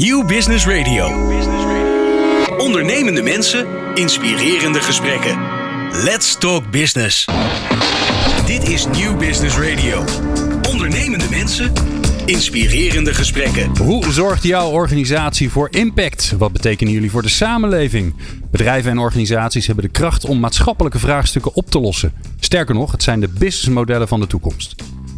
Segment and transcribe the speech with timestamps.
[0.00, 1.06] Nieuw Business Radio.
[2.58, 5.38] Ondernemende mensen, inspirerende gesprekken.
[6.04, 7.28] Let's talk business.
[8.46, 10.04] Dit is Nieuw Business Radio.
[10.70, 11.72] Ondernemende mensen,
[12.26, 13.76] inspirerende gesprekken.
[13.78, 16.34] Hoe zorgt jouw organisatie voor impact?
[16.38, 18.14] Wat betekenen jullie voor de samenleving?
[18.50, 22.12] Bedrijven en organisaties hebben de kracht om maatschappelijke vraagstukken op te lossen.
[22.40, 24.74] Sterker nog, het zijn de businessmodellen van de toekomst.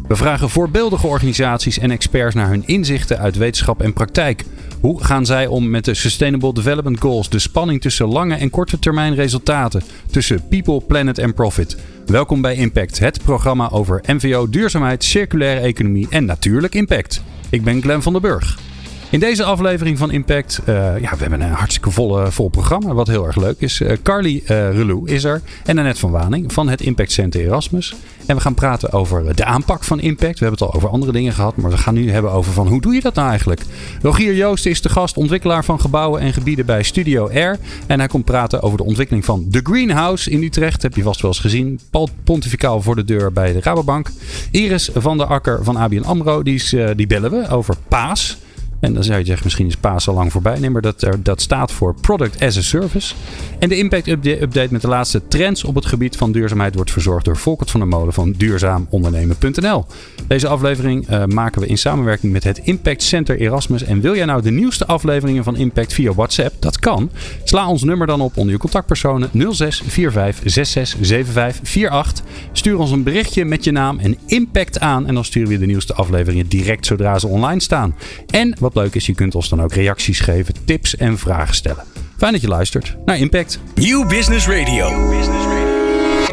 [0.07, 4.43] We vragen voorbeeldige organisaties en experts naar hun inzichten uit wetenschap en praktijk.
[4.87, 8.79] Hoe gaan zij om met de Sustainable Development Goals, de spanning tussen lange en korte
[8.79, 11.77] termijn resultaten, tussen people, planet en profit?
[12.05, 17.23] Welkom bij Impact, het programma over MVO, duurzaamheid, circulaire economie en natuurlijk impact.
[17.49, 18.66] Ik ben Glenn van der Burg.
[19.09, 23.07] In deze aflevering van Impact, uh, ja, we hebben een hartstikke volle, vol programma, wat
[23.07, 23.79] heel erg leuk is.
[23.79, 27.95] Uh, Carly uh, is er en Annette van Waning van het Impact Center Erasmus.
[28.25, 30.39] En we gaan praten over de aanpak van impact.
[30.39, 32.67] We hebben het al over andere dingen gehad, maar we gaan nu hebben over van
[32.67, 33.61] hoe doe je dat nou eigenlijk?
[34.01, 37.57] Rogier Joost is de gast, ontwikkelaar van gebouwen en gebieden bij Studio Air.
[37.85, 40.81] En hij komt praten over de ontwikkeling van The Greenhouse in Utrecht.
[40.81, 41.79] Heb je vast wel eens gezien.
[41.89, 44.09] Paul Pontificaal voor de deur bij de Rabobank.
[44.51, 48.37] Iris van der Akker van ABN AMRO, die, is, die bellen we over Paas.
[48.79, 50.59] En dan zou je zeggen, misschien is Paas al lang voorbij.
[50.59, 53.13] Nee, maar dat, dat staat voor Product as a Service.
[53.59, 57.25] En de Impact Update met de laatste trends op het gebied van duurzaamheid wordt verzorgd
[57.25, 59.85] door Volkert van der Molen van duurzaamondernemen.nl.
[60.27, 63.83] Deze aflevering uh, maken we in samenwerking met het Impact Center Erasmus.
[63.83, 66.55] En wil jij nou de nieuwste afleveringen van Impact via WhatsApp?
[66.59, 67.09] Dat kan.
[67.43, 72.25] Sla ons nummer dan op onder je contactpersonen 06 45 66 75 48.
[72.51, 75.07] Stuur ons een berichtje met je naam en Impact aan.
[75.07, 77.95] En dan sturen we de nieuwste afleveringen direct zodra ze online staan.
[78.27, 81.83] En wat leuk is, je kunt ons dan ook reacties geven, tips en vragen stellen.
[82.17, 83.59] Fijn dat je luistert naar Impact.
[83.75, 84.87] Nieuw Business Radio.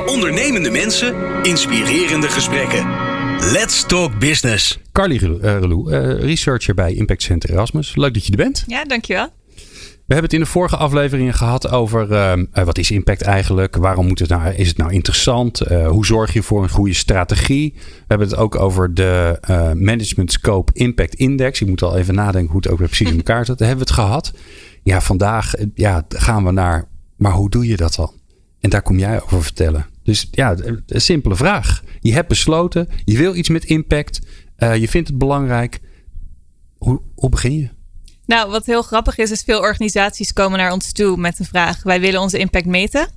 [0.06, 2.87] Ondernemende mensen, inspirerende gesprekken.
[3.53, 4.78] Let's talk business.
[4.92, 7.97] Carly Relou, uh, researcher bij Impact Center Erasmus.
[7.97, 8.65] Leuk dat je er bent.
[8.67, 9.28] Ja, dankjewel.
[10.06, 13.77] We hebben het in de vorige afleveringen gehad over uh, wat is impact eigenlijk?
[13.77, 15.70] Waarom moet het nou, is het nou interessant?
[15.70, 17.72] Uh, hoe zorg je voor een goede strategie?
[17.76, 21.59] We hebben het ook over de uh, Management Scope Impact Index.
[21.59, 23.59] Je moet al even nadenken hoe het ook weer precies in elkaar zit.
[23.59, 24.32] Daar hebben we het gehad.
[24.82, 28.12] Ja, vandaag ja, gaan we naar, maar hoe doe je dat dan?
[28.60, 29.87] En daar kom jij over vertellen.
[30.03, 30.56] Dus ja,
[30.87, 31.82] een simpele vraag.
[32.00, 34.20] Je hebt besloten, je wil iets met impact.
[34.56, 35.81] je vindt het belangrijk.
[36.78, 37.69] Hoe, hoe begin je?
[38.27, 41.83] Nou, wat heel grappig is, is veel organisaties komen naar ons toe met de vraag:
[41.83, 43.09] wij willen onze impact meten.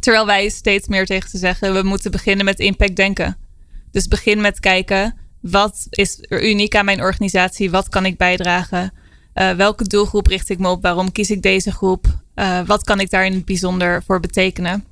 [0.00, 3.36] Terwijl wij steeds meer tegen ze zeggen: we moeten beginnen met impact denken.
[3.90, 7.70] Dus begin met kijken: wat is er uniek aan mijn organisatie?
[7.70, 8.92] Wat kan ik bijdragen?
[9.34, 10.82] Uh, welke doelgroep richt ik me op?
[10.82, 12.06] Waarom kies ik deze groep?
[12.34, 14.84] Uh, wat kan ik daar in het bijzonder voor betekenen?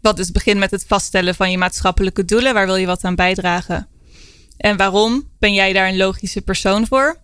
[0.00, 2.54] Wat dus begin met het vaststellen van je maatschappelijke doelen.
[2.54, 3.88] Waar wil je wat aan bijdragen?
[4.56, 7.16] En waarom ben jij daar een logische persoon voor?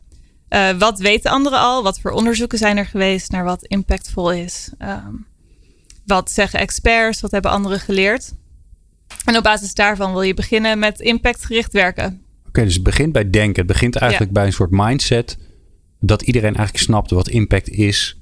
[0.55, 1.83] Uh, wat weten anderen al?
[1.83, 4.71] Wat voor onderzoeken zijn er geweest naar wat impactvol is?
[4.79, 5.27] Um,
[6.07, 7.21] wat zeggen experts?
[7.21, 8.33] Wat hebben anderen geleerd?
[9.25, 12.05] En op basis daarvan wil je beginnen met impactgericht werken.
[12.39, 13.57] Oké, okay, dus het begint bij denken.
[13.63, 14.39] Het begint eigenlijk ja.
[14.39, 15.39] bij een soort mindset.
[16.01, 18.19] Dat iedereen eigenlijk snapt wat impact is.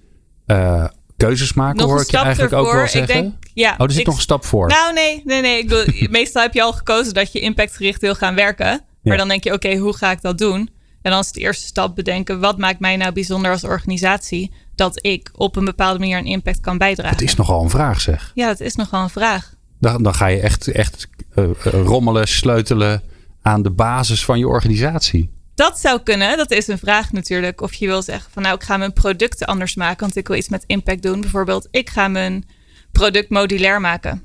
[0.47, 0.85] Uh,
[1.17, 2.69] keuzes maken nog hoor ik je eigenlijk ervoor.
[2.69, 3.17] ook wel zeggen.
[3.17, 4.69] Ik denk, ja, oh, er zit ik, nog een stap voor.
[4.69, 5.59] Nou nee, nee, nee.
[5.59, 8.81] Ik bedoel, meestal heb je al gekozen dat je impactgericht wil gaan werken.
[9.03, 10.71] Maar dan denk je, oké, okay, hoe ga ik dat doen?
[11.03, 14.99] En dan is de eerste stap bedenken, wat maakt mij nou bijzonder als organisatie dat
[15.07, 17.17] ik op een bepaalde manier een impact kan bijdragen?
[17.17, 18.31] Het is nogal een vraag zeg.
[18.35, 19.55] Ja, het is nogal een vraag.
[19.81, 23.03] Dan, dan ga je echt, echt uh, rommelen, sleutelen
[23.43, 25.31] aan de basis van je organisatie.
[25.55, 26.37] Dat zou kunnen.
[26.37, 27.61] Dat is een vraag natuurlijk.
[27.61, 30.37] Of je wil zeggen van nou, ik ga mijn producten anders maken, want ik wil
[30.37, 31.21] iets met impact doen.
[31.21, 32.45] Bijvoorbeeld, ik ga mijn
[32.93, 34.23] product modulair maken.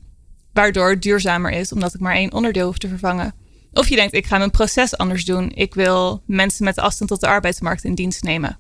[0.54, 3.34] Waardoor het duurzamer is, omdat ik maar één onderdeel hoef te vervangen.
[3.74, 5.52] Of je denkt, ik ga mijn proces anders doen.
[5.54, 8.60] Ik wil mensen met afstand tot de arbeidsmarkt in dienst nemen.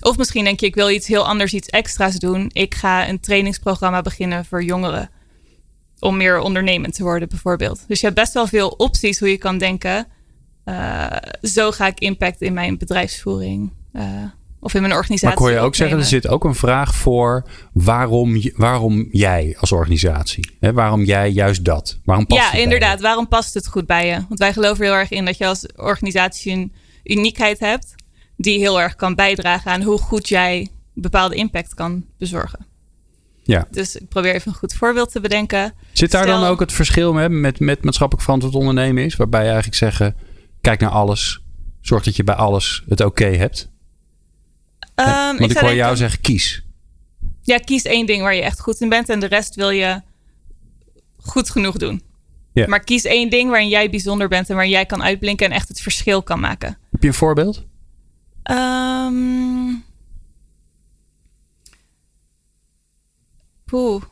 [0.00, 2.50] Of misschien denk je, ik wil iets heel anders, iets extra's doen.
[2.52, 5.10] Ik ga een trainingsprogramma beginnen voor jongeren.
[5.98, 7.84] Om meer ondernemend te worden, bijvoorbeeld.
[7.88, 10.06] Dus je hebt best wel veel opties hoe je kan denken.
[10.64, 11.06] Uh,
[11.42, 14.24] zo ga ik impact in mijn bedrijfsvoering uh,
[14.60, 15.38] of in mijn organisatie.
[15.38, 19.72] Maar kon je ook zeggen, er zit ook een vraag voor waarom, waarom jij als
[19.72, 20.50] organisatie?
[20.60, 20.72] Hè?
[20.72, 21.98] Waarom jij juist dat?
[22.04, 23.00] Waarom past ja, inderdaad.
[23.00, 24.24] Waarom past het goed bij je?
[24.28, 26.72] Want wij geloven heel erg in dat je als organisatie een
[27.04, 27.94] uniekheid hebt
[28.36, 32.66] die heel erg kan bijdragen aan hoe goed jij bepaalde impact kan bezorgen.
[33.42, 33.66] Ja.
[33.70, 35.72] Dus ik probeer even een goed voorbeeld te bedenken.
[35.92, 39.16] Zit daar Stel, dan ook het verschil met, met, met maatschappelijk verantwoord ondernemen is?
[39.16, 40.16] Waarbij je eigenlijk zeggen,
[40.60, 41.40] kijk naar alles.
[41.80, 43.70] Zorg dat je bij alles het oké okay hebt.
[45.00, 46.64] Um, Want ik, hoor jou zeggen, kies.
[47.42, 49.08] Ja, kies één ding waar je echt goed in bent.
[49.08, 50.02] En de rest wil je
[51.16, 52.02] goed genoeg doen.
[52.52, 52.66] Ja.
[52.66, 54.50] Maar kies één ding waarin jij bijzonder bent.
[54.50, 56.78] En waar jij kan uitblinken en echt het verschil kan maken.
[56.90, 57.64] Heb je een voorbeeld?
[58.50, 59.84] Um,
[63.64, 64.02] poeh.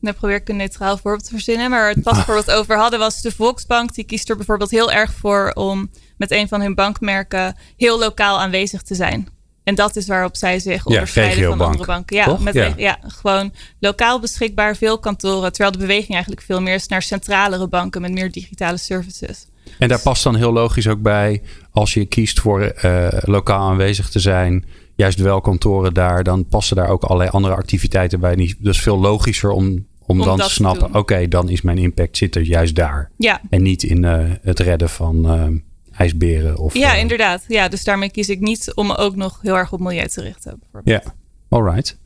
[0.00, 1.70] Dan probeer ik een neutraal voorbeeld te verzinnen.
[1.70, 3.94] Maar het pas voor wat over hadden was de Volksbank.
[3.94, 8.40] Die kiest er bijvoorbeeld heel erg voor om met een van hun bankmerken heel lokaal
[8.40, 9.28] aanwezig te zijn.
[9.64, 12.16] En dat is waarop zij zich onderscheiden van andere banken.
[12.16, 12.72] Ja, met, ja.
[12.76, 12.98] ja.
[13.02, 15.52] gewoon lokaal beschikbaar, veel kantoren.
[15.52, 19.46] Terwijl de beweging eigenlijk veel meer is naar centralere banken met meer digitale services.
[19.78, 24.10] En daar past dan heel logisch ook bij, als je kiest voor uh, lokaal aanwezig
[24.10, 24.64] te zijn,
[24.94, 28.54] juist wel kantoren daar, dan passen daar ook allerlei andere activiteiten bij.
[28.58, 32.42] Dus veel logischer om, om, dan te snappen, oké, dan is mijn impact zit er
[32.42, 33.10] juist daar.
[33.16, 33.40] Ja.
[33.50, 35.62] En niet in uh, het redden van
[35.96, 36.58] ijsberen.
[36.58, 37.44] Of, ja, inderdaad.
[37.48, 40.20] Ja, dus daarmee kies ik niet om me ook nog heel erg op milieu te
[40.20, 40.62] richten.
[40.84, 41.02] Ja,
[41.48, 41.98] alright.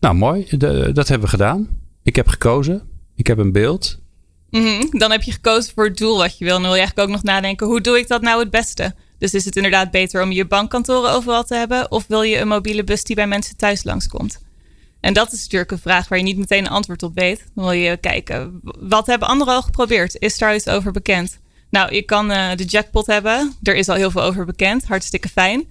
[0.00, 0.46] Nou, mooi.
[0.50, 1.68] De, dat hebben we gedaan.
[2.02, 2.82] Ik heb gekozen.
[3.16, 3.98] Ik heb een beeld.
[4.50, 6.54] Mm Dan heb je gekozen voor het doel wat je wil.
[6.54, 8.94] En dan wil je eigenlijk ook nog nadenken, hoe doe ik dat nou het beste?
[9.18, 11.90] Dus is het inderdaad beter om je bankkantoren overal te hebben?
[11.90, 14.40] Of wil je een mobiele bus die bij mensen thuis langskomt?
[15.00, 17.44] En dat is natuurlijk een vraag waar je niet meteen een antwoord op weet.
[17.54, 20.16] Dan wil je kijken, wat hebben anderen al geprobeerd?
[20.18, 21.38] Is daar iets over bekend?
[21.70, 23.52] Nou, je kan uh, de jackpot hebben.
[23.62, 24.84] Er is al heel veel over bekend.
[24.84, 25.64] Hartstikke fijn.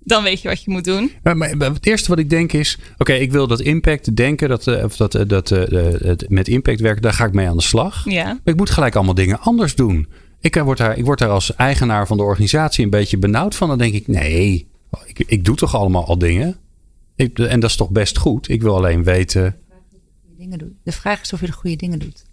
[0.00, 1.12] Dan weet je wat je moet doen.
[1.22, 4.66] Maar, maar het eerste wat ik denk is: oké, ik wil dat impact denken, dat,
[4.66, 7.62] uh, of dat, uh, dat het met impact werken, daar ga ik mee aan de
[7.62, 8.04] slag.
[8.04, 8.24] Ja.
[8.24, 10.08] Maar ik moet gelijk allemaal dingen anders doen.
[10.40, 13.68] Ik word, daar, ik word daar als eigenaar van de organisatie een beetje benauwd van.
[13.68, 14.68] Dan denk ik: nee,
[15.04, 16.56] ik, ik doe toch allemaal al dingen.
[17.16, 18.48] Ik, en dat is toch best goed.
[18.48, 19.58] Ik wil alleen weten.
[20.82, 22.24] De vraag is of je de goede dingen doet.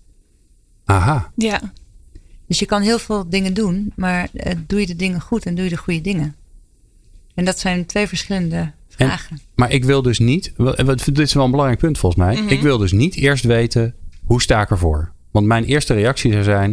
[0.86, 1.32] Aha.
[1.36, 1.74] Ja.
[2.52, 5.56] Dus je kan heel veel dingen doen, maar uh, doe je de dingen goed en
[5.56, 6.36] doe je de goede dingen?
[7.34, 9.38] En dat zijn twee verschillende vragen.
[9.38, 10.54] En, maar ik wil dus niet,
[11.06, 12.36] dit is wel een belangrijk punt volgens mij.
[12.36, 12.50] Mm -hmm.
[12.50, 13.96] Ik wil dus niet eerst weten
[14.26, 15.12] hoe sta ik ervoor.
[15.32, 16.72] Want mijn eerste reactie zou zijn: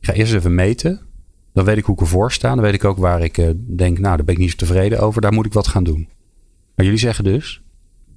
[0.00, 1.00] ik ga eerst even meten.
[1.52, 2.54] Dan weet ik hoe ik ervoor sta.
[2.54, 5.00] Dan weet ik ook waar ik uh, denk, nou, daar ben ik niet zo tevreden
[5.00, 5.20] over.
[5.20, 6.08] Daar moet ik wat gaan doen.
[6.74, 7.62] Maar jullie zeggen dus.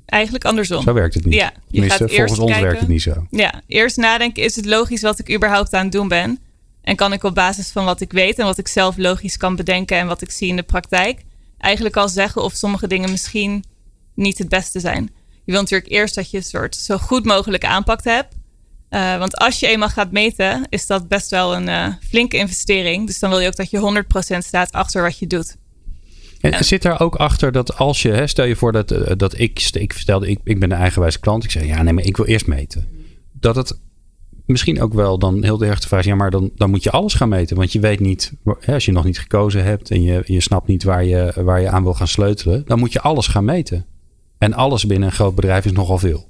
[0.05, 0.81] Eigenlijk andersom.
[0.81, 1.33] Zo werkt het niet.
[1.33, 3.27] Ja, je Tenminste, gaat volgens ons kijken, werkt het niet zo.
[3.29, 6.39] Ja, eerst nadenken: is het logisch wat ik überhaupt aan het doen ben?
[6.85, 9.55] En kan ik op basis van wat ik weet en wat ik zelf logisch kan
[9.55, 11.21] bedenken en wat ik zie in de praktijk,
[11.57, 13.63] eigenlijk al zeggen of sommige dingen misschien
[14.13, 15.09] niet het beste zijn.
[15.43, 18.35] Je wil natuurlijk eerst dat je een soort zo goed mogelijke aanpak hebt.
[18.89, 23.07] Uh, want als je eenmaal gaat meten, is dat best wel een uh, flinke investering.
[23.07, 24.03] Dus dan wil je ook dat je
[24.35, 25.55] 100% staat achter wat je doet.
[26.41, 26.63] En ja.
[26.63, 29.69] zit daar ook achter dat als je, hè, stel je voor dat, uh, dat ik,
[29.71, 31.43] ik vertelde, ik, ik ben een eigenwijze klant.
[31.43, 32.87] Ik zeg, ja, nee, maar ik wil eerst meten.
[33.31, 33.79] Dat het
[34.45, 36.09] misschien ook wel dan heel erg te vragen.
[36.09, 37.57] Ja, maar dan, dan moet je alles gaan meten.
[37.57, 38.33] Want je weet niet,
[38.67, 41.69] als je nog niet gekozen hebt en je, je snapt niet waar je, waar je
[41.69, 43.85] aan wil gaan sleutelen, dan moet je alles gaan meten.
[44.37, 46.29] En alles binnen een groot bedrijf is nogal veel.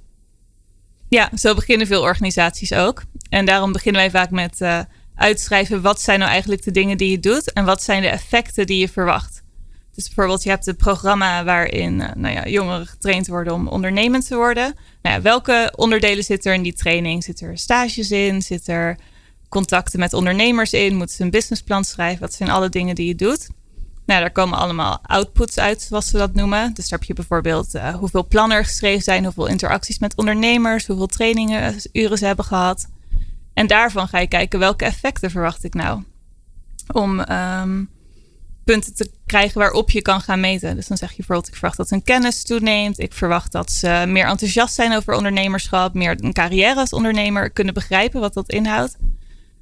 [1.07, 3.03] Ja, zo beginnen veel organisaties ook.
[3.29, 4.79] En daarom beginnen wij vaak met uh,
[5.15, 8.67] uitschrijven wat zijn nou eigenlijk de dingen die je doet en wat zijn de effecten
[8.67, 9.34] die je verwacht.
[9.95, 14.27] Dus bijvoorbeeld, je hebt een programma waarin uh, nou ja, jongeren getraind worden om ondernemend
[14.27, 14.75] te worden.
[15.01, 17.23] Nou ja, welke onderdelen zitten er in die training?
[17.23, 18.41] Zit er stages in?
[18.41, 18.97] Zit er
[19.49, 20.95] contacten met ondernemers in?
[20.95, 22.21] Moeten ze een businessplan schrijven?
[22.21, 23.49] Wat zijn alle dingen die je doet?
[24.05, 26.73] Nou, daar komen allemaal outputs uit, zoals ze dat noemen.
[26.73, 30.87] Dus daar heb je bijvoorbeeld uh, hoeveel plannen er geschreven zijn, hoeveel interacties met ondernemers,
[30.87, 32.87] hoeveel trainingen, uren ze hebben gehad.
[33.53, 36.03] En daarvan ga je kijken welke effecten verwacht ik nou.
[36.93, 37.89] Om um,
[38.65, 40.75] punten te krijgen waarop je kan gaan meten.
[40.75, 42.99] Dus dan zeg je bijvoorbeeld, ik verwacht dat hun kennis toeneemt.
[42.99, 45.93] Ik verwacht dat ze meer enthousiast zijn over ondernemerschap.
[45.93, 48.97] Meer een carrière als ondernemer kunnen begrijpen wat dat inhoudt.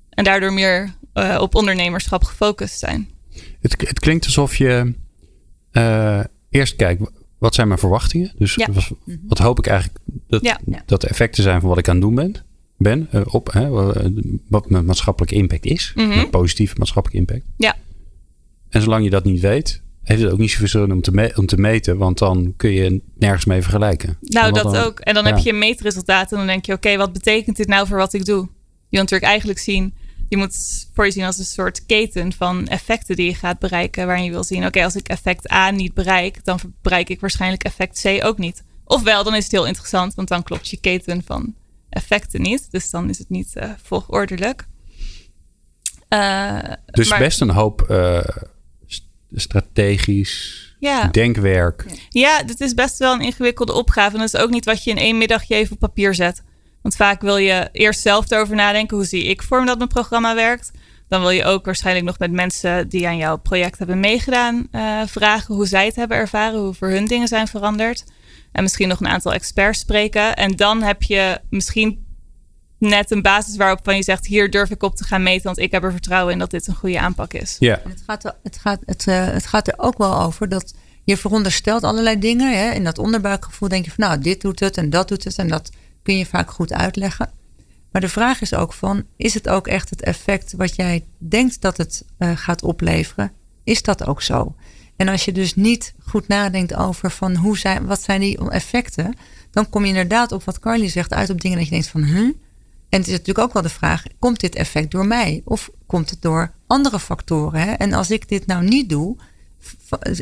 [0.09, 3.09] En daardoor meer uh, op ondernemerschap gefocust zijn.
[3.61, 4.93] Het, het klinkt alsof je
[5.71, 7.01] uh, eerst kijkt,
[7.37, 8.31] wat zijn mijn verwachtingen?
[8.37, 8.71] Dus ja.
[8.71, 8.91] wat,
[9.27, 10.59] wat, hoop ik eigenlijk dat, ja.
[10.85, 12.35] dat de effecten zijn van wat ik aan het doen ben?
[12.77, 13.69] ben uh, op hè,
[14.49, 15.91] wat mijn maatschappelijke impact is.
[15.95, 16.07] Mhm.
[16.07, 17.51] Mijn positieve maatschappelijke impact.
[17.57, 17.75] Ja.
[18.73, 21.33] En zolang je dat niet weet, heeft het ook niet zoveel zin om te, me-
[21.35, 24.17] om te meten, want dan kun je nergens mee vergelijken.
[24.21, 24.99] Nou, dat dan- ook.
[24.99, 25.29] En dan ja.
[25.33, 28.25] heb je meetresultaten en dan denk je, oké, wat betekent dit nou voor wat ik
[28.25, 28.41] doe?
[28.41, 29.93] Je wil natuurlijk eigenlijk zien,
[30.29, 34.05] je moet voor je zien als een soort keten van effecten die je gaat bereiken,
[34.05, 37.63] waarin je wil zien, oké, als ik effect A niet bereik, dan bereik ik waarschijnlijk
[37.63, 38.63] effect C ook niet.
[38.85, 41.55] Ofwel, dan is het heel interessant, want dan klopt je keten van
[41.89, 42.71] effecten niet.
[42.71, 44.67] Dus dan is het niet eh, volgordelijk.
[46.07, 48.19] Eh, Dus maar- best een hoop eh,
[49.35, 51.07] strategisch Ja.
[51.07, 51.85] denkwerk.
[52.09, 54.13] Ja, dit is best wel een ingewikkelde opgave.
[54.13, 56.43] En dat is ook niet wat je in één middagje even op papier zet.
[56.81, 58.97] Want vaak wil je eerst zelf erover nadenken.
[58.97, 60.71] Hoe zie ik voor me dat mijn programma werkt?
[61.07, 65.01] Dan wil je ook waarschijnlijk nog met mensen die aan jouw project hebben meegedaan eh,
[65.05, 68.03] vragen hoe zij het hebben ervaren, hoe voor hun dingen zijn veranderd.
[68.51, 70.35] En misschien nog een aantal experts spreken.
[70.35, 72.02] En dan heb je misschien
[72.83, 75.57] net een basis waarop van je zegt: hier durf ik op te gaan meten, want
[75.57, 77.55] ik heb er vertrouwen in dat dit een goede aanpak is.
[77.59, 80.73] Ja, Het gaat, er, het, gaat, het, eh, het gaat er ook wel over dat
[81.03, 82.57] je veronderstelt allerlei dingen.
[82.57, 82.71] Hè?
[82.71, 85.37] In dat onderbuikgevoel denk je van nou, dit doet het en dat doet het.
[85.37, 85.69] En dat
[86.03, 87.29] kun je vaak goed uitleggen.
[87.91, 91.61] Maar de vraag is ook van, is het ook echt het effect wat jij denkt
[91.61, 93.31] dat het uh, gaat opleveren?
[93.63, 94.55] Is dat ook zo?
[94.95, 99.15] En als je dus niet goed nadenkt over van hoe zijn, wat zijn die effecten,
[99.51, 102.03] dan kom je inderdaad op wat Carly zegt uit op dingen dat je denkt van,
[102.03, 102.33] huh?
[102.93, 105.41] En het is natuurlijk ook wel de vraag, komt dit effect door mij?
[105.45, 107.77] Of komt het door andere factoren?
[107.77, 109.15] En als ik dit nou niet doe,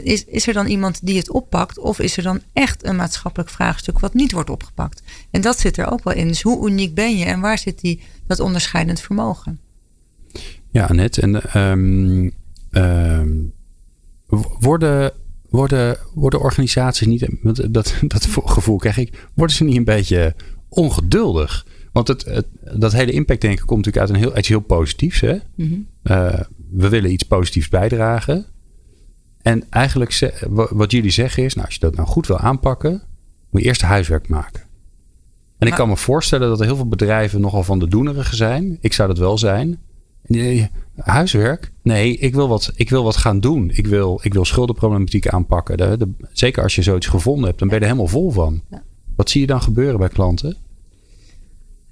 [0.03, 1.79] is, is er dan iemand die het oppakt?
[1.79, 5.03] Of is er dan echt een maatschappelijk vraagstuk wat niet wordt opgepakt?
[5.31, 6.27] En dat zit er ook wel in.
[6.27, 9.59] Dus hoe uniek ben je en waar zit die, dat onderscheidend vermogen?
[10.69, 11.21] Ja, Annette.
[11.21, 12.31] En um,
[12.71, 13.53] um,
[14.59, 15.11] worden,
[15.49, 17.27] worden, worden organisaties niet,
[17.69, 20.35] dat, dat gevoel krijg ik, worden ze niet een beetje
[20.69, 21.65] ongeduldig?
[21.91, 22.45] Want het,
[22.75, 25.19] dat hele impact denken komt natuurlijk uit een heel, iets heel positiefs.
[25.19, 25.37] Hè?
[25.55, 25.73] Mhm.
[26.03, 26.39] Eh,
[26.71, 28.45] we willen iets positiefs bijdragen.
[29.41, 30.33] En eigenlijk
[30.71, 33.01] wat jullie zeggen is, nou, als je dat nou goed wil aanpakken,
[33.49, 34.61] moet je eerst huiswerk maken.
[35.57, 38.77] En ik kan me voorstellen dat er heel veel bedrijven nogal van de doenerigen zijn.
[38.81, 39.79] Ik zou dat wel zijn.
[40.25, 41.71] Nee, huiswerk?
[41.81, 43.69] Nee, ik wil wat, ik wil wat gaan doen.
[43.73, 45.77] Ik wil, ik wil schuldenproblematiek aanpakken.
[45.77, 48.61] De, zeker als je zoiets gevonden hebt, dan ben je er helemaal vol van.
[49.15, 50.57] Wat zie je dan gebeuren bij klanten?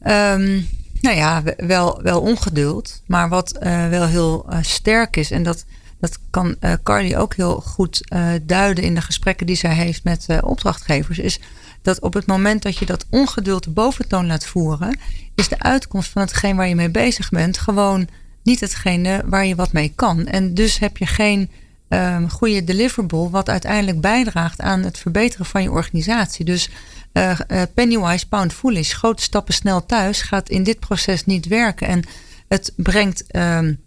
[0.08, 0.68] Um,
[1.02, 3.02] nou ja, wel, wel ongeduld.
[3.06, 5.66] Maar wat uh, wel heel uh, sterk is, en dat,
[6.00, 8.08] dat kan uh, Carly ook heel goed
[8.42, 11.40] duiden in de gesprekken die zij heeft met opdrachtgevers, is
[11.82, 15.00] dat op het moment dat je dat ongeduld de boventoon laat voeren,
[15.36, 18.08] is de uitkomst van hetgeen waar je mee bezig bent gewoon
[18.44, 20.28] niet hetgene waar je wat mee kan.
[20.28, 21.50] En dus heb je geen
[21.90, 26.46] um, goede deliverable wat uiteindelijk bijdraagt aan het verbeteren van je organisatie.
[26.46, 26.70] Dus
[27.20, 31.88] uh, uh, pennywise, pound foolish, grote stappen snel thuis gaat in dit proces niet werken.
[31.88, 32.04] En
[32.48, 33.80] het brengt um,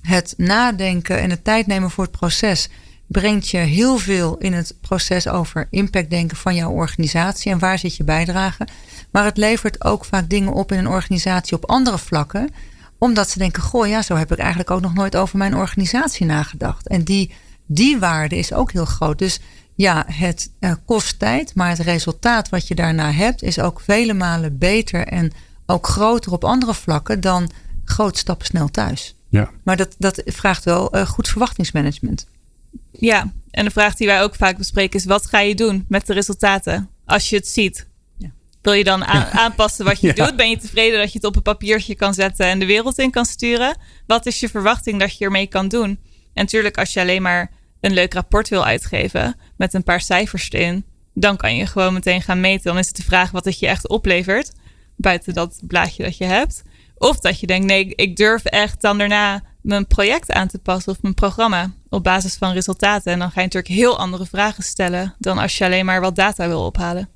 [0.00, 2.68] het nadenken en het tijd nemen voor het proces
[3.06, 7.96] brengt je heel veel in het proces over impactdenken van jouw organisatie en waar zit
[7.96, 8.66] je bijdrage.
[9.10, 12.50] Maar het levert ook vaak dingen op in een organisatie op andere vlakken,
[12.98, 16.26] omdat ze denken: Goh, ja, zo heb ik eigenlijk ook nog nooit over mijn organisatie
[16.26, 16.88] nagedacht.
[16.88, 17.34] En die,
[17.66, 19.18] die waarde is ook heel groot.
[19.18, 19.40] Dus
[19.74, 24.14] ja, het uh, kost tijd, maar het resultaat wat je daarna hebt is ook vele
[24.14, 25.32] malen beter en
[25.66, 27.50] ook groter op andere vlakken dan
[27.84, 29.14] groot stappen snel thuis.
[29.28, 29.50] Ja.
[29.62, 32.26] Maar dat, dat vraagt wel uh, goed verwachtingsmanagement.
[32.90, 36.06] Ja, en de vraag die wij ook vaak bespreken is: wat ga je doen met
[36.06, 37.86] de resultaten als je het ziet?
[38.16, 38.30] Ja.
[38.62, 40.36] Wil je dan aanpassen wat je doet?
[40.36, 43.10] Ben je tevreden dat je het op een papiertje kan zetten en de wereld in
[43.10, 43.76] kan sturen?
[44.06, 45.90] Wat is je verwachting dat je ermee kan doen?
[46.34, 47.50] En natuurlijk, als je alleen maar
[47.82, 50.84] een leuk rapport wil uitgeven met een paar cijfers erin,
[51.14, 52.64] dan kan je gewoon meteen gaan meten.
[52.64, 54.52] Dan is het de vraag wat het je echt oplevert,
[54.96, 56.62] buiten dat blaadje dat je hebt.
[56.96, 60.92] Of dat je denkt, nee, ik durf echt dan daarna mijn project aan te passen
[60.92, 63.12] of mijn programma op basis van resultaten.
[63.12, 66.16] En dan ga je natuurlijk heel andere vragen stellen dan als je alleen maar wat
[66.16, 67.08] data wil ophalen.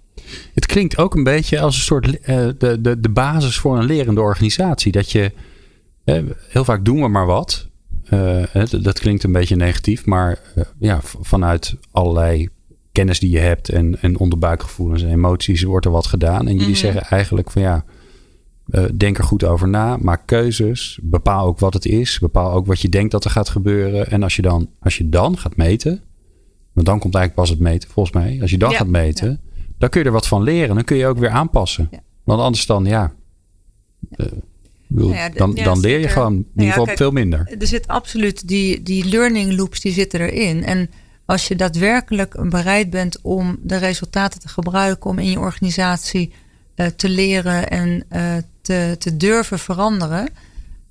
[0.55, 2.19] Het klinkt ook een beetje als een soort uh,
[2.59, 4.93] de, de, de basis voor een lerende organisatie.
[4.93, 5.33] Dat je
[6.05, 7.69] uh, heel vaak doen we maar wat.
[8.11, 8.45] Uh,
[8.81, 10.39] dat klinkt een beetje negatief, maar
[10.79, 12.49] ja, vanuit allerlei
[12.93, 16.41] kennis die je hebt en, en onderbuikgevoelens en emoties wordt er wat gedaan.
[16.41, 16.75] En jullie mm -hmm.
[16.75, 17.85] zeggen eigenlijk van ja,
[18.71, 19.97] uh, denk er goed over na.
[19.97, 20.99] Maak keuzes.
[21.03, 22.19] Bepaal ook wat het is.
[22.19, 24.11] Bepaal ook wat je denkt dat er gaat gebeuren.
[24.11, 26.03] En als je dan, als je dan gaat meten.
[26.73, 28.39] Want dan komt eigenlijk pas het meten, volgens mij.
[28.41, 29.65] Als je dan ja, gaat meten, ja.
[29.79, 30.75] dan kun je er wat van leren.
[30.75, 31.89] Dan kun je ook weer aanpassen.
[31.91, 32.01] Ja.
[32.25, 33.13] Want anders dan, ja.
[34.17, 34.27] Uh,
[34.89, 37.57] bedoel, nou dan, dan leer je gewoon in ieder geval kijk, veel minder.
[37.59, 40.65] Er zit absoluut die, die learning loops, die zitten erin.
[40.65, 40.91] En
[41.25, 46.33] als je daadwerkelijk bereid bent om de resultaten te gebruiken om in je organisatie
[46.77, 50.29] uh, te leren en uh, te, te durven veranderen,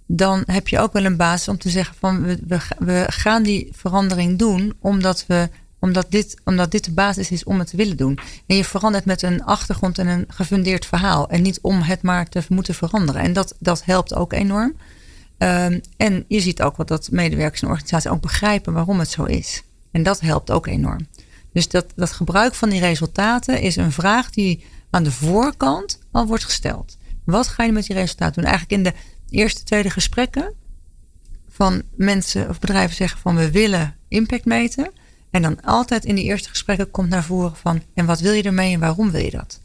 [0.07, 3.43] dan heb je ook wel een basis om te zeggen van we, we, we gaan
[3.43, 5.49] die verandering doen omdat, we,
[5.85, 8.19] omdat, dit, omdat dit de basis is om het te willen doen.
[8.45, 12.29] En je verandert met een achtergrond en een gefundeerd verhaal en niet om het maar
[12.29, 13.21] te moeten veranderen.
[13.21, 14.75] En dat, dat helpt ook enorm.
[15.37, 19.23] Um, en je ziet ook wat dat medewerkers en organisaties ook begrijpen waarom het zo
[19.23, 19.63] is.
[19.91, 21.07] En dat helpt ook enorm.
[21.53, 26.25] Dus dat, dat gebruik van die resultaten is een vraag die aan de voorkant al
[26.25, 26.97] wordt gesteld.
[27.23, 28.51] Wat ga je met die resultaten doen?
[28.51, 28.93] Eigenlijk in de
[29.29, 30.53] eerste, tweede gesprekken
[31.49, 34.91] van mensen of bedrijven zeggen van we willen impact meten.
[35.35, 38.43] En dan altijd in die eerste gesprekken komt naar voren van en wat wil je
[38.43, 39.59] ermee en waarom wil je dat?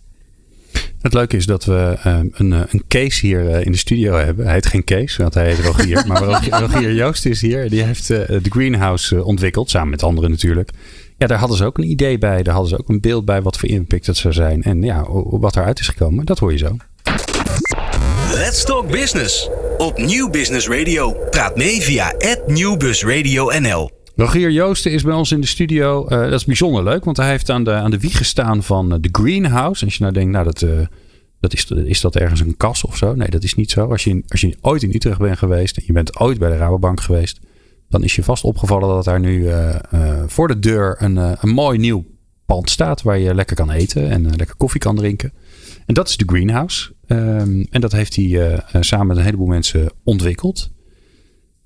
[1.01, 4.17] Het leuke is dat we uh, een, eh, een case hier uh, in de studio
[4.17, 4.45] hebben.
[4.45, 6.05] Hij heet geen case, want hij heet Rogier.
[6.07, 7.71] maar Rogier, Rogier Joost is hier.
[7.71, 10.71] Die heeft de Greenhouse ontwikkeld, samen met anderen natuurlijk.
[11.19, 12.43] Ja, daar hadden ze ook een idee bij.
[12.43, 14.63] Daar hadden ze ook een beeld bij wat voor impact het zou zijn.
[14.63, 16.77] En ja, wat eruit is gekomen, dat hoor je zo.
[18.35, 19.49] Let's Talk Business
[19.79, 21.17] op Nieuw Business Radio.
[21.31, 22.15] Praat mee via
[22.47, 24.00] @nieuwbusradio_nl.
[24.21, 26.03] Rogier Joosten is bij ons in de studio.
[26.05, 28.89] Uh, dat is bijzonder leuk, want hij heeft aan de, aan de wieg gestaan van
[29.01, 29.81] de Greenhouse.
[29.81, 30.87] En als je nou denkt, nou dat, uh,
[31.41, 33.15] dat is, is dat ergens een kas of zo?
[33.15, 33.91] Nee, dat is niet zo.
[33.91, 36.57] Als je, als je ooit in Utrecht bent geweest en je bent ooit bij de
[36.57, 37.41] Rabobank geweest,
[37.89, 39.49] dan is je vast opgevallen dat daar nu
[40.27, 42.05] voor de deur een, een mooi nieuw
[42.47, 45.33] pand staat waar je lekker kan eten en lekker koffie kan drinken.
[45.87, 46.93] En dat is de Greenhouse.
[47.07, 50.71] Um, en dat heeft hij samen met een heleboel mensen ontwikkeld.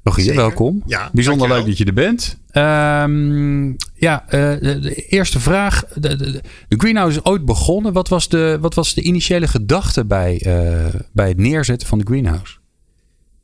[0.05, 0.83] Rogier, welkom.
[0.87, 2.39] Ja, Bijzonder leuk dat je er bent.
[2.53, 5.85] Um, ja, uh, de, de, eerste vraag.
[5.95, 7.93] De, de, de, Greenhouse is ooit begonnen.
[7.93, 12.05] Wat was de, wat was de initiële gedachte bij, uh, bij het neerzetten van de
[12.05, 12.57] Greenhouse?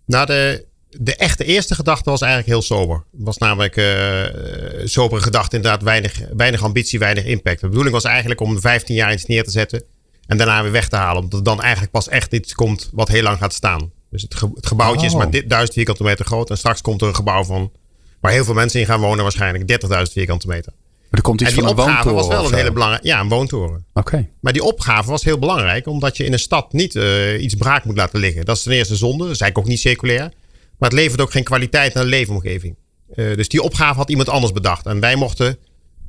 [0.06, 2.96] Nou, de, de echte eerste gedachte was eigenlijk heel sober.
[2.96, 7.60] Het was namelijk uh, sobere gedachte, inderdaad, weinig, weinig ambitie, weinig impact.
[7.60, 9.82] De bedoeling was eigenlijk om 15 jaar iets neer te zetten
[10.26, 11.22] en daarna weer weg te halen.
[11.22, 13.90] Omdat er dan eigenlijk pas echt iets komt wat heel lang gaat staan.
[14.10, 16.50] Dus het, het gebouwtje is maar dit, 1000 vierkante meter groot.
[16.50, 17.72] En straks komt er een gebouw van
[18.20, 20.72] waar heel veel mensen in gaan wonen, waarschijnlijk 30.000 vierkante meter.
[21.10, 23.06] Maar er komt iets en die van een opgave was wel een hele belangrijke.
[23.06, 23.84] Ja, een woontoren.
[23.94, 24.28] Oké.
[24.40, 27.84] Maar die opgave was heel belangrijk, omdat je in een stad niet uh, iets braak
[27.84, 28.44] moet laten liggen.
[28.44, 29.24] Dat is ten eerste zonde.
[29.24, 30.32] Dat is eigenlijk ook niet circulair.
[30.78, 32.76] Maar het levert ook geen kwaliteit naar de leefomgeving.
[33.14, 34.86] Uh, dus die opgave had iemand anders bedacht.
[34.86, 35.58] En wij mochten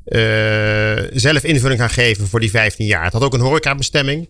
[0.06, 0.20] uh,
[1.12, 3.04] zelf invulling gaan geven voor die 15 jaar.
[3.04, 4.28] Het had ook een horecabestemming.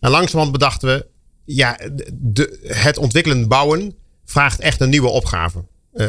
[0.00, 1.06] En langzamerhand bedachten we,
[1.44, 1.78] ja,
[2.12, 3.94] de, het ontwikkelend bouwen
[4.24, 5.64] vraagt echt een nieuwe opgave.
[5.94, 6.08] Uh,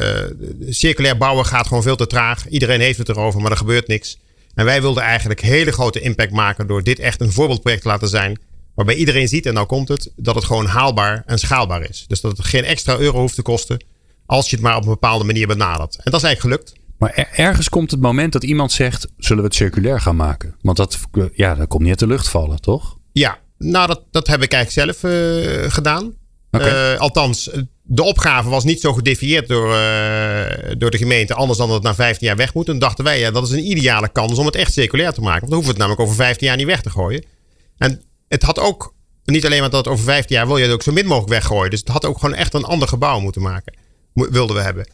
[0.69, 2.47] circulair bouwen gaat gewoon veel te traag.
[2.47, 4.19] Iedereen heeft het erover, maar er gebeurt niks.
[4.53, 8.07] En wij wilden eigenlijk hele grote impact maken door dit echt een voorbeeldproject te laten
[8.07, 8.39] zijn.
[8.75, 12.05] Waarbij iedereen ziet, en nou komt het, dat het gewoon haalbaar en schaalbaar is.
[12.07, 13.83] Dus dat het geen extra euro hoeft te kosten
[14.25, 15.95] als je het maar op een bepaalde manier benadert.
[15.95, 16.81] En dat is eigenlijk gelukt.
[16.97, 20.55] Maar ergens komt het moment dat iemand zegt: zullen we het circulair gaan maken?
[20.61, 20.99] Want dat,
[21.33, 22.97] ja, dat komt niet uit de lucht vallen, toch?
[23.11, 26.13] Ja, nou, dat, dat heb ik eigenlijk zelf uh, gedaan.
[26.51, 26.93] Okay.
[26.93, 27.49] Uh, althans,
[27.83, 30.45] de opgave was niet zo gedefinieerd door, uh,
[30.77, 31.33] door de gemeente.
[31.33, 32.69] Anders dan dat het na 15 jaar weg moet.
[32.69, 35.39] En dachten wij, ja, dat is een ideale kans om het echt circulair te maken.
[35.39, 37.25] Want dan hoeven we het namelijk over 15 jaar niet weg te gooien.
[37.77, 38.93] En het had ook,
[39.25, 41.69] niet alleen maar dat over 15 jaar wil je het ook zo min mogelijk weggooien.
[41.69, 43.73] Dus het had ook gewoon echt een ander gebouw moeten maken.
[44.13, 44.87] Wilden we hebben.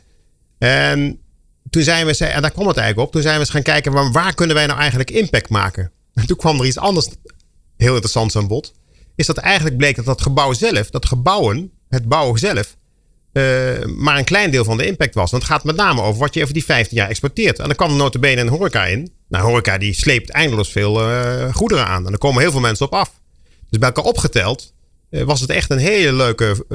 [0.57, 1.19] En
[1.69, 3.13] toen zijn we, en daar kwam het eigenlijk op.
[3.13, 5.91] Toen zijn we eens gaan kijken, waar, waar kunnen wij nou eigenlijk impact maken?
[6.13, 7.07] En toen kwam er iets anders
[7.79, 8.73] heel interessant aan bod.
[9.15, 12.77] Is dat eigenlijk bleek dat dat gebouw zelf, dat gebouwen, het bouwen zelf,
[13.33, 15.31] uh, maar een klein deel van de impact was.
[15.31, 17.59] Want het gaat met name over wat je over die 15 jaar exporteert.
[17.59, 19.11] En dan kwam notabene een horeca in.
[19.29, 22.05] Nou, horeca die sleept eindeloos veel uh, goederen aan.
[22.05, 23.11] En er komen heel veel mensen op af.
[23.69, 24.73] Dus bij elkaar opgeteld
[25.09, 26.65] uh, was het echt een hele leuke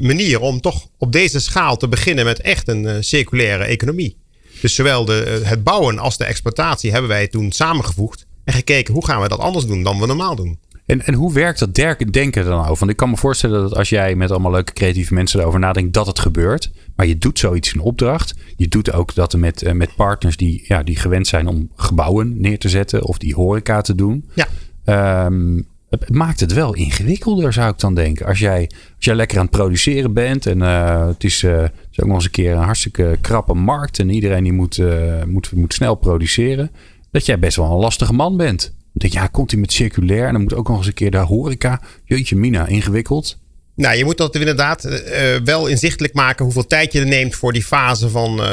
[0.00, 4.16] manier om toch op deze schaal te beginnen met echt een circulaire economie.
[4.60, 8.25] Dus zowel de, het bouwen als de exploitatie hebben wij toen samengevoegd.
[8.46, 10.58] En gekeken hoe gaan we dat anders doen dan we normaal doen.
[10.86, 11.74] En, en hoe werkt dat
[12.10, 12.78] denken dan over?
[12.78, 15.92] Want ik kan me voorstellen dat als jij met allemaal leuke creatieve mensen erover nadenkt,
[15.92, 16.70] dat het gebeurt.
[16.96, 18.34] Maar je doet zoiets in opdracht.
[18.56, 22.40] Je doet ook dat met, eh, met partners die, ja, die gewend zijn om gebouwen
[22.40, 24.30] neer te zetten of die horeca te doen.
[24.34, 25.26] Ja.
[25.26, 28.26] Um, het maakt het wel ingewikkelder, zou ik dan denken.
[28.26, 31.72] Als jij, als jij lekker aan het produceren bent en uh, het, is, uh, het
[31.90, 35.22] is ook nog eens een keer een hartstikke krappe markt en iedereen die moet, uh,
[35.24, 36.70] moet, moet snel produceren
[37.16, 38.72] dat jij best wel een lastige man bent.
[38.92, 41.16] Je, ja, komt hij met circulair en dan moet ook nog eens een keer de
[41.16, 41.80] horeca.
[42.04, 43.38] Jeetje mina, ingewikkeld.
[43.74, 45.00] Nou, je moet dat inderdaad uh,
[45.44, 48.46] wel inzichtelijk maken hoeveel tijd je er neemt voor die fase van, uh,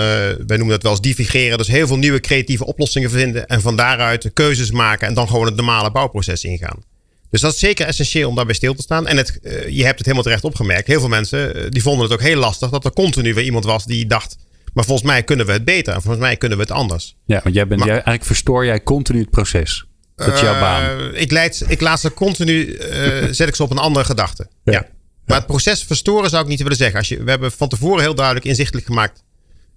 [0.47, 1.58] wij noemen dat wel eens divigeren.
[1.58, 5.45] Dus heel veel nieuwe creatieve oplossingen vinden en van daaruit keuzes maken en dan gewoon
[5.45, 6.84] het normale bouwproces ingaan.
[7.30, 9.08] Dus dat is zeker essentieel om daarbij stil te staan.
[9.08, 10.88] En het, je hebt het helemaal terecht opgemerkt.
[10.88, 13.86] Heel veel mensen die vonden het ook heel lastig dat er continu weer iemand was
[13.86, 14.36] die dacht,
[14.73, 15.93] maar volgens mij kunnen we het beter.
[15.93, 17.15] En volgens mij kunnen we het anders.
[17.25, 19.86] Ja, want jij bent, jij, eigenlijk verstoor jij continu het proces.
[20.15, 20.99] Dat is jouw baan.
[20.99, 24.47] Uh, ik, leid, ik laat ze continu, uh, zet ik ze op een andere gedachte.
[24.63, 24.86] Ja.
[25.25, 26.97] Maar het proces verstoren zou ik niet willen zeggen.
[26.97, 29.23] Als je, we hebben van tevoren heel duidelijk inzichtelijk gemaakt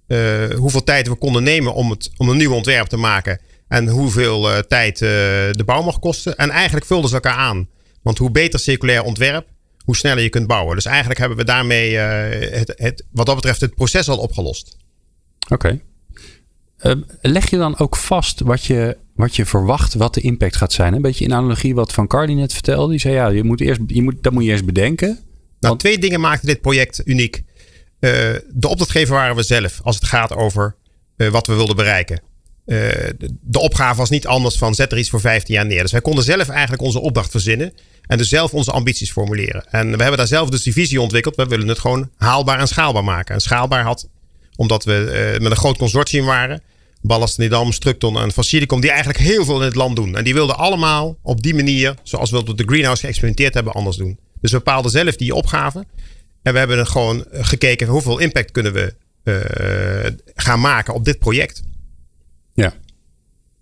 [0.08, 3.40] uh, hoeveel tijd we konden nemen om, het, om een nieuw ontwerp te maken.
[3.68, 6.36] En hoeveel tijd de bouw mag kosten.
[6.36, 7.68] En eigenlijk vulden ze elkaar aan.
[8.02, 9.48] Want hoe beter circulair ontwerp,
[9.84, 10.74] hoe sneller je kunt bouwen.
[10.74, 14.76] Dus eigenlijk hebben we daarmee het, het, wat dat betreft het proces al opgelost.
[15.48, 15.80] Oké.
[16.78, 20.72] Ehm, leg je dan ook vast wat je, wat je verwacht, wat de impact gaat
[20.72, 20.94] zijn?
[20.94, 22.90] Een beetje in analogie wat Van Cardi net vertelde.
[22.90, 25.18] Die zei ja, je moet eerst, je moet, dat moet je eerst bedenken.
[25.60, 27.36] Nou, twee dingen maakten dit project uniek.
[28.00, 28.10] Uh,
[28.50, 30.76] de opdrachtgever waren we zelf als het gaat over
[31.16, 32.20] uh, wat we wilden bereiken.
[32.66, 32.78] Uh,
[33.18, 35.82] de, de, opgave was niet anders van zet er iets voor 15 jaar neer.
[35.82, 37.72] Dus wij konden zelf eigenlijk onze opdracht verzinnen.
[38.06, 39.66] En dus zelf onze ambities formuleren.
[39.70, 41.36] En we hebben daar zelf dus die visie ontwikkeld.
[41.36, 43.34] We willen het gewoon haalbaar en schaalbaar maken.
[43.34, 44.08] En schaalbaar had
[44.56, 46.62] omdat we uh, met een groot consortium waren.
[47.00, 48.80] Ballast Nidam, Structon en Facilicom.
[48.80, 50.16] Die eigenlijk heel veel in het land doen.
[50.16, 53.96] En die wilden allemaal op die manier, zoals we op de Greenhouse geëxperimenteerd hebben, anders
[53.96, 54.18] doen.
[54.40, 55.84] Dus we bepaalden zelf die opgave.
[56.42, 58.94] En we hebben gewoon gekeken hoeveel impact kunnen we
[60.34, 61.62] gaan maken op dit project.
[62.54, 62.74] Ja.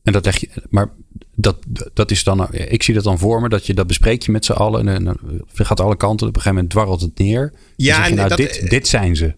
[0.02, 0.90] En dat leg je, maar
[1.34, 1.56] dat,
[1.94, 4.44] dat is dan, ik zie dat dan voor me, dat je dat bespreek je met
[4.44, 5.18] z'n allen en dan
[5.54, 6.28] gaat alle kanten.
[6.28, 7.52] Op een gegeven moment dwarrelt het neer.
[7.76, 9.34] Ja, en nou, dat, dit, dit zijn ze.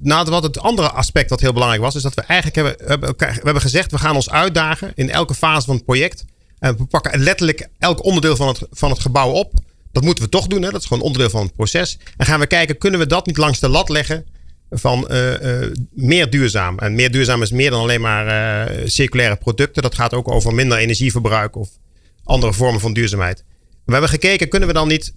[0.00, 3.24] Nou, wat het andere aspect wat heel belangrijk was, is dat we eigenlijk hebben, we
[3.42, 6.24] hebben gezegd, we gaan ons uitdagen in elke fase van het project.
[6.58, 9.52] En we pakken letterlijk elk onderdeel van het, van het gebouw op.
[9.92, 10.70] Dat moeten we toch doen, hè?
[10.70, 11.98] dat is gewoon onderdeel van het proces.
[12.16, 14.26] En gaan we kijken, kunnen we dat niet langs de lat leggen
[14.70, 16.78] van uh, uh, meer duurzaam.
[16.78, 19.82] En meer duurzaam is meer dan alleen maar uh, circulaire producten.
[19.82, 21.68] Dat gaat ook over minder energieverbruik of
[22.24, 23.44] andere vormen van duurzaamheid.
[23.84, 25.14] We hebben gekeken, kunnen we dan niet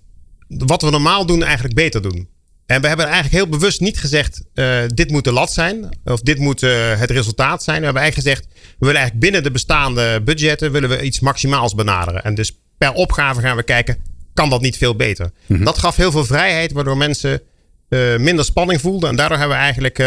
[0.47, 2.29] wat we normaal doen eigenlijk beter doen?
[2.71, 4.41] En we hebben eigenlijk heel bewust niet gezegd,
[4.87, 5.89] dit moet de lat zijn.
[6.05, 7.79] Of dit moet het resultaat zijn.
[7.79, 11.75] We hebben eigenlijk gezegd, we willen eigenlijk binnen de bestaande budgetten willen we iets maximaals
[11.75, 12.23] benaderen.
[12.23, 13.97] En dus per opgave gaan we kijken,
[14.33, 15.31] kan dat niet veel beter?
[15.45, 15.63] Mhm.
[15.63, 17.41] Dat gaf heel veel vrijheid, waardoor mensen
[17.89, 19.07] uh, minder spanning voelde.
[19.07, 20.03] En daardoor hebben we eigenlijk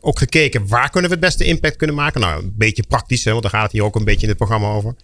[0.00, 2.20] ook gekeken waar kunnen we het beste impact kunnen maken.
[2.20, 4.36] Nou, een beetje praktisch, hè, want daar gaat het hier ook een beetje in het
[4.36, 4.94] programma over.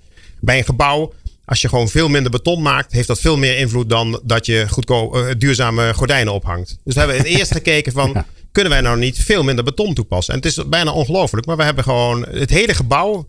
[0.41, 1.13] Bij een gebouw,
[1.49, 4.67] als je gewoon veel minder beton maakt, heeft dat veel meer invloed dan dat je
[4.69, 6.79] goedkoop, uh, duurzame gordijnen ophangt.
[6.85, 10.35] Dus we hebben eerst gekeken van, kunnen wij nou niet veel minder beton toepassen?
[10.35, 13.29] En het is bijna ongelooflijk, maar we hebben gewoon het hele gebouw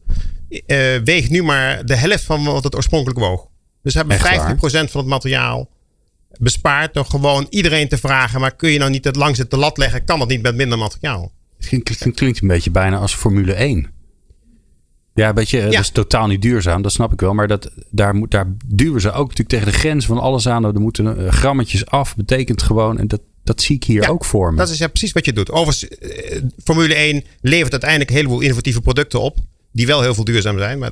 [1.04, 3.48] weegt nu maar de helft van wat het oorspronkelijk woog.
[3.84, 5.70] Dus we hebben 50% van het materiaal
[6.40, 8.40] bespaart door gewoon iedereen te vragen.
[8.40, 10.06] Maar kun je nou niet het langs het lat leggen?
[10.06, 11.32] Kan dat niet met minder materiaal?
[11.58, 11.68] Het
[12.16, 13.99] klinkt, een beetje bijna als Formule 1.
[15.20, 17.34] Ja, een beetje, dat is totaal niet duurzaam, dat snap ik wel.
[17.34, 20.64] Maar dat, daar, moet, daar duwen ze ook natuurlijk tegen de grens van alles aan.
[20.64, 23.00] Er moeten uh, grammetjes af, betekent gewoon.
[23.00, 24.58] En dat, dat zie ik hier ook voor me.
[24.58, 25.52] Dat is ja, precies wat je doet.
[25.52, 29.38] Overigens, uh, Formule 1 levert uiteindelijk een heleboel innovatieve producten op
[29.72, 30.80] die wel heel veel duurzaam zijn.
[30.80, 30.92] Maar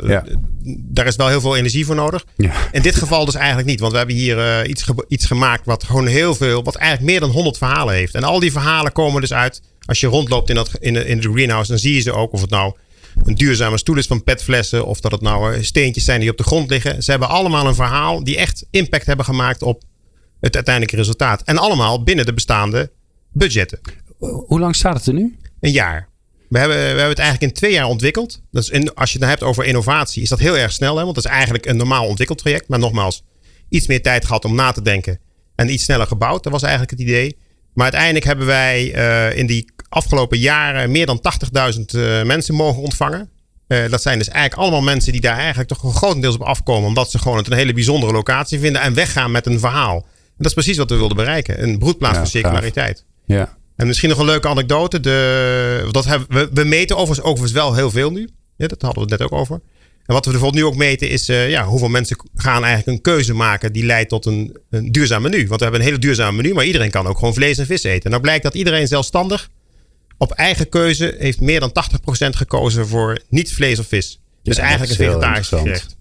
[0.63, 2.25] daar is wel heel veel energie voor nodig.
[2.35, 2.53] Ja.
[2.71, 3.79] In dit geval dus eigenlijk niet.
[3.79, 7.19] Want we hebben hier uh, iets, iets gemaakt wat gewoon heel veel, wat eigenlijk meer
[7.19, 8.15] dan 100 verhalen heeft.
[8.15, 9.61] En al die verhalen komen dus uit.
[9.85, 12.33] Als je rondloopt in, dat, in, de, in de greenhouse, dan zie je ze ook.
[12.33, 12.73] Of het nou
[13.23, 14.85] een duurzame stoel is van petflessen.
[14.85, 17.03] Of dat het nou eh, steentjes zijn die op de grond liggen.
[17.03, 19.83] Ze hebben allemaal een verhaal die echt impact hebben gemaakt op
[20.39, 21.41] het uiteindelijke resultaat.
[21.41, 22.91] En allemaal binnen de bestaande
[23.33, 23.79] budgetten.
[24.19, 25.37] Hoe lang staat het er nu?
[25.59, 26.09] Een jaar.
[26.49, 28.41] We hebben, we hebben het eigenlijk in twee jaar ontwikkeld.
[28.51, 30.97] Dus in, als je het hebt over innovatie, is dat heel erg snel.
[30.97, 31.03] Hè?
[31.03, 32.67] Want dat is eigenlijk een normaal ontwikkeltraject.
[32.67, 33.23] Maar nogmaals,
[33.69, 35.19] iets meer tijd gehad om na te denken.
[35.55, 36.43] En iets sneller gebouwd.
[36.43, 37.37] Dat was eigenlijk het idee.
[37.77, 41.21] Maar uiteindelijk hebben wij uh, in die afgelopen jaren meer dan
[41.75, 43.29] 80.000 uh, eh, mensen mogen ontvangen.
[43.67, 46.87] Uh, dat zijn dus eigenlijk allemaal mensen die daar eigenlijk toch grotendeels op afkomen.
[46.87, 48.81] Omdat ze gewoon het een hele bijzondere locatie vinden.
[48.81, 49.95] En weggaan met een verhaal.
[49.95, 51.63] En dat is precies wat we wilden bereiken.
[51.63, 53.05] Een broedplaats ja, voor circulariteit.
[53.25, 53.57] Ja.
[53.75, 54.99] En misschien nog een leuke anekdote.
[54.99, 58.29] De, dat hebben, we, we meten overigens, overigens wel heel veel nu.
[58.55, 59.61] Ja, dat hadden we het net ook over.
[60.07, 63.03] En wat we bijvoorbeeld nu ook meten is uh, ja, hoeveel mensen gaan eigenlijk een
[63.03, 65.37] keuze maken die leidt tot een, een duurzaam menu.
[65.37, 67.83] Want we hebben een hele duurzaam menu, maar iedereen kan ook gewoon vlees en vis
[67.83, 68.03] eten.
[68.03, 69.49] En nou blijkt dat iedereen zelfstandig
[70.17, 71.71] op eigen keuze heeft meer dan
[72.25, 74.19] 80% gekozen voor niet vlees of vis.
[74.43, 75.97] Dus eigenlijk een vegetarisch gerecht.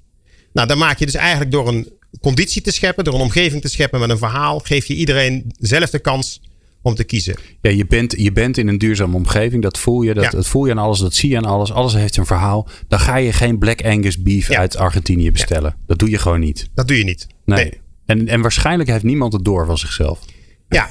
[0.52, 3.68] Nou, dan maak je dus eigenlijk door een conditie te scheppen, door een omgeving te
[3.68, 6.40] scheppen met een verhaal, geef je iedereen zelf de kans
[6.86, 7.34] om te kiezen.
[7.60, 9.62] Ja, je bent, je bent in een duurzame omgeving.
[9.62, 10.14] Dat voel je.
[10.14, 10.98] Dat, dat voel je aan alles.
[10.98, 11.72] Dat zie je aan alles.
[11.72, 12.68] Alles heeft een verhaal.
[12.88, 15.76] Dan ga je geen Black Angus beef uit Argentinië bestellen.
[15.86, 16.68] Dat doe je gewoon niet.
[16.74, 17.26] Dat doe je niet.
[17.44, 17.80] Nee.
[18.06, 20.20] En, en waarschijnlijk heeft niemand het door van zichzelf.
[20.68, 20.90] Ja.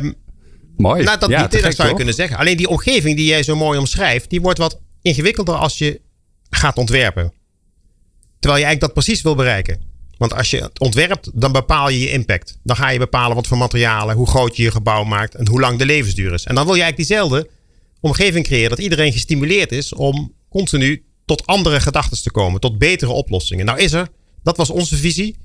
[0.00, 0.14] um,
[0.76, 1.04] mooi.
[1.04, 2.36] Nou, dat, niet, dat zou je kunnen zeggen.
[2.36, 6.00] Alleen die omgeving die jij zo mooi omschrijft, die wordt wat ingewikkelder als je
[6.50, 7.32] gaat ontwerpen.
[8.38, 9.80] Terwijl je eigenlijk dat precies wil bereiken.
[10.18, 12.58] Want als je het ontwerpt, dan bepaal je je impact.
[12.62, 15.60] Dan ga je bepalen wat voor materialen, hoe groot je je gebouw maakt en hoe
[15.60, 16.44] lang de levensduur is.
[16.44, 17.48] En dan wil je eigenlijk diezelfde
[18.00, 23.12] omgeving creëren dat iedereen gestimuleerd is om continu tot andere gedachten te komen, tot betere
[23.12, 23.66] oplossingen.
[23.66, 24.08] Nou is er,
[24.42, 25.36] dat was onze visie,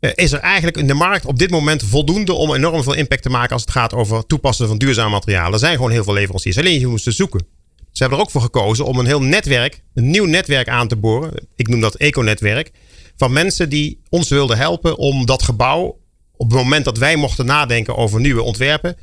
[0.00, 3.22] eh, is er eigenlijk in de markt op dit moment voldoende om enorm veel impact
[3.22, 5.52] te maken als het gaat over toepassen van duurzame materialen.
[5.52, 6.58] Er zijn gewoon heel veel leveranciers.
[6.58, 7.46] Alleen je moest ze zoeken.
[7.92, 10.96] Ze hebben er ook voor gekozen om een heel netwerk, een nieuw netwerk aan te
[10.96, 11.46] boren.
[11.56, 12.70] Ik noem dat eco-netwerk
[13.16, 15.98] van mensen die ons wilden helpen om dat gebouw,
[16.36, 18.96] op het moment dat wij mochten nadenken over nieuwe ontwerpen,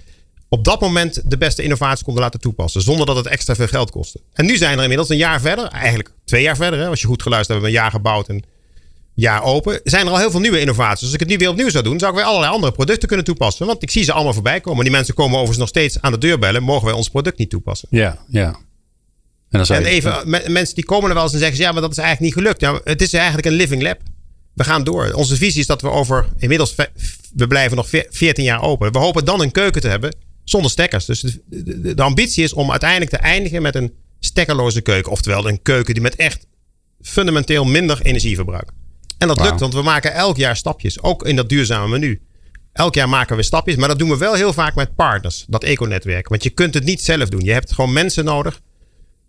[0.50, 2.82] op dat moment de beste innovaties konden laten toepassen.
[2.82, 4.20] Zonder dat het extra veel geld kostte.
[4.34, 7.08] En nu zijn er inmiddels een jaar verder, eigenlijk twee jaar verder, hè, als je
[7.08, 8.46] goed geluisterd hebt, een jaar gebouwd en een
[9.14, 9.80] jaar open.
[9.84, 11.04] Zijn er al heel veel nieuwe innovaties.
[11.04, 13.26] Als ik het nu weer opnieuw zou doen, zou ik weer allerlei andere producten kunnen
[13.26, 13.66] toepassen.
[13.66, 14.84] Want ik zie ze allemaal voorbij komen.
[14.84, 16.64] Die mensen komen overigens nog steeds aan de deur bellen.
[16.64, 17.88] Mogen wij ons product niet toepassen?
[17.92, 18.60] Ja, ja.
[19.54, 22.36] En, even, mensen die komen er wel eens en zeggen ja, maar dat is eigenlijk
[22.36, 22.62] niet gelukt.
[22.62, 24.00] Ja, het is eigenlijk een living lab.
[24.54, 25.12] We gaan door.
[25.14, 26.76] Onze visie is dat we over, inmiddels,
[27.36, 28.92] we blijven nog 14 jaar open.
[28.92, 31.06] We hopen dan een keuken te hebben zonder stekkers.
[31.06, 35.12] Dus de, de, de ambitie is om uiteindelijk te eindigen met een stekkerloze keuken.
[35.12, 36.48] Oftewel een keuken die met echt
[37.02, 38.72] fundamenteel minder energie verbruikt.
[39.18, 41.02] En dat lukt, want we maken elk jaar stapjes.
[41.02, 42.22] Ook in dat duurzame menu.
[42.74, 43.76] elk jaar maken we stapjes.
[43.76, 46.28] Maar dat doen we wel heel vaak met partners, dat econetwerk.
[46.28, 47.44] Want je kunt het niet zelf doen.
[47.44, 48.62] Je hebt gewoon mensen nodig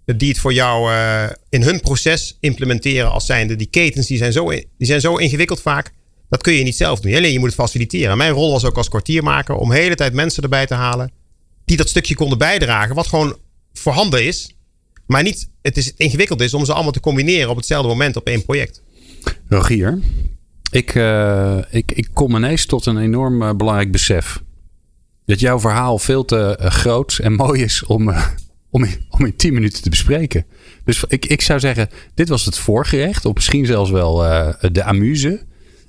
[0.05, 3.57] die het voor jou uh, in hun proces implementeren als zijnde.
[3.57, 5.93] Die ketens die zijn, zo, die zijn zo ingewikkeld vaak.
[6.29, 7.15] Dat kun je niet zelf doen.
[7.15, 8.17] Alleen je moet het faciliteren.
[8.17, 11.11] Mijn rol was ook als kwartiermaker om de hele tijd mensen erbij te halen.
[11.65, 12.95] Die dat stukje konden bijdragen.
[12.95, 13.37] Wat gewoon
[13.73, 14.55] voorhanden is.
[15.07, 18.27] Maar niet het is ingewikkeld is om ze allemaal te combineren op hetzelfde moment op
[18.27, 18.83] één project.
[19.49, 19.99] Rogier,
[20.71, 24.43] ik, uh, ik, ik kom ineens tot een enorm uh, belangrijk besef.
[25.27, 28.15] Dat jouw verhaal veel te uh, groot en mooi is om,
[28.75, 30.47] om, in, om in 10 minuten te bespreken.
[30.85, 33.25] Dus ik, ik zou zeggen, dit was het voorgerecht.
[33.25, 34.17] Of misschien zelfs wel
[34.73, 35.43] de amuse.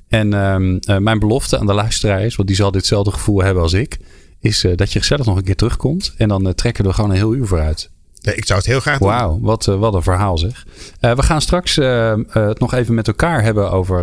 [0.07, 3.73] En ehm, mijn belofte aan de luisteraar is, want die zal ditzelfde gevoel hebben als
[3.73, 3.97] ik.
[4.39, 6.13] Is dat je gezellig nog een keer terugkomt.
[6.17, 7.85] En dan trekken we gewoon een heel uur
[8.25, 9.07] ik zou het heel graag doen.
[9.07, 10.65] Wauw, wat, uh, wat een verhaal zeg.
[11.01, 14.01] Uh, we gaan straks uh, het nog even met elkaar hebben over,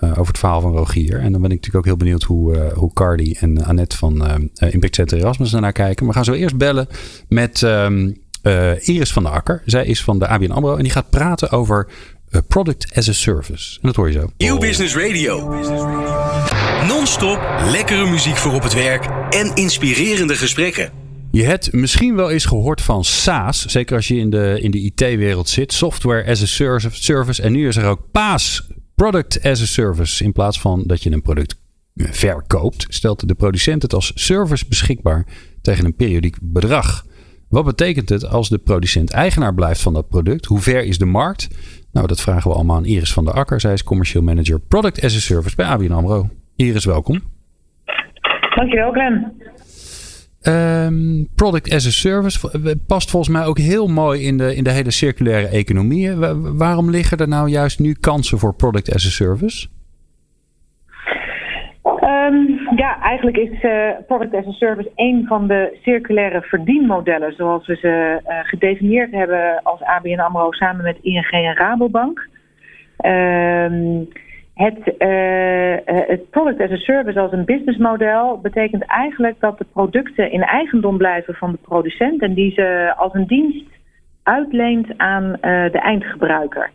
[0.00, 1.20] over het verhaal van Rogier.
[1.20, 4.94] En dan ben ik natuurlijk ook heel benieuwd hoe, hoe Cardi en Annette van Impact
[4.94, 6.06] Center Erasmus naar kijken.
[6.06, 6.88] we gaan zo eerst bellen
[7.28, 8.16] met um,
[8.80, 9.62] Iris van der Akker.
[9.64, 11.88] Zij is van de ABN AMRO en die gaat praten over
[12.48, 13.74] Product as a Service.
[13.74, 14.30] En dat hoor je zo.
[14.36, 15.48] Nieuw Business Radio.
[16.86, 21.05] Non-stop lekkere muziek voor op het werk en inspirerende gesprekken.
[21.36, 23.66] Je hebt misschien wel eens gehoord van SaaS.
[23.66, 25.72] Zeker als je in de, in de IT-wereld zit.
[25.72, 26.46] Software as a
[26.90, 27.42] service.
[27.42, 28.70] En nu is er ook PaaS.
[28.94, 30.24] Product as a Service.
[30.24, 31.60] In plaats van dat je een product
[31.94, 35.26] eh, verkoopt, stelt de producent het als service beschikbaar
[35.62, 37.04] tegen een periodiek bedrag.
[37.48, 40.44] Wat betekent het als de producent eigenaar blijft van dat product?
[40.44, 41.48] Hoe ver is de markt?
[41.92, 43.60] Nou, dat vragen we allemaal aan Iris van der Akker.
[43.60, 46.28] Zij is commercieel manager Product as a Service bij ABN AMRO.
[46.56, 47.22] Iris, welkom.
[48.54, 49.32] Dankjewel, Glenn.
[50.48, 52.38] Um, product as a service
[52.86, 56.16] past volgens mij ook heel mooi in de, in de hele circulaire economie.
[56.56, 59.68] waarom liggen er nou juist nu kansen voor product as a service?
[61.82, 67.66] Um, ja, eigenlijk is uh, product as a service een van de circulaire verdienmodellen zoals
[67.66, 72.28] we ze uh, gedefinieerd hebben als ABN AMRO samen met ING en Rabobank.
[73.04, 74.08] Um,
[74.56, 80.30] het, uh, het product as a service als een businessmodel betekent eigenlijk dat de producten
[80.30, 83.66] in eigendom blijven van de producent en die ze als een dienst
[84.22, 85.38] uitleent aan uh,
[85.72, 86.70] de eindgebruiker.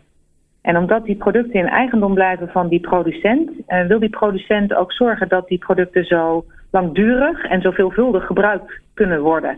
[0.62, 3.50] En omdat die producten in eigendom blijven van die producent,
[3.88, 9.20] wil die producent ook zorgen dat die producten zo langdurig en zo veelvuldig gebruikt kunnen
[9.20, 9.56] worden.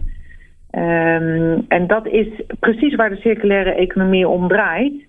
[0.71, 2.29] Um, en dat is
[2.61, 5.05] precies waar de circulaire economie om draait.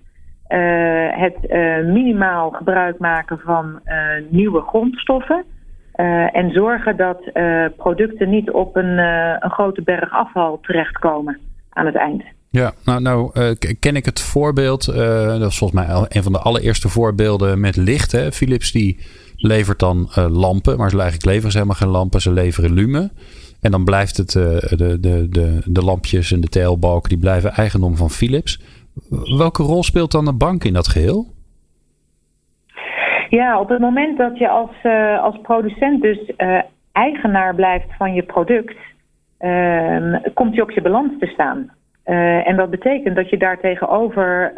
[0.49, 3.93] Uh, het uh, minimaal gebruik maken van uh,
[4.29, 5.43] nieuwe grondstoffen.
[6.31, 7.31] en zorgen dat
[7.77, 8.97] producten niet op een,
[9.39, 12.23] een grote berg afval terechtkomen aan het eind.
[12.49, 13.31] Ja, nou, nou
[13.79, 14.85] ken ik het voorbeeld.
[14.85, 18.11] dat is volgens mij een van de allereerste voorbeelden met licht.
[18.11, 18.31] Hè.
[18.31, 18.99] Philips die
[19.35, 22.21] levert dan lampen, maar ze eigenlijk leveren ze helemaal geen lampen.
[22.21, 23.11] Ze leveren lumen.
[23.61, 27.97] En dan blijft het, de, de, de, de lampjes en de TL-balken, die blijven eigendom
[27.97, 28.59] van Philips.
[29.37, 31.25] Welke rol speelt dan de bank in dat geheel?
[33.29, 38.13] Ja, op het moment dat je als, uh, als producent dus uh, eigenaar blijft van
[38.13, 38.75] je product,
[39.39, 41.71] uh, komt je op je balans te staan.
[42.05, 44.53] Uh, en dat betekent dat je daar tegenover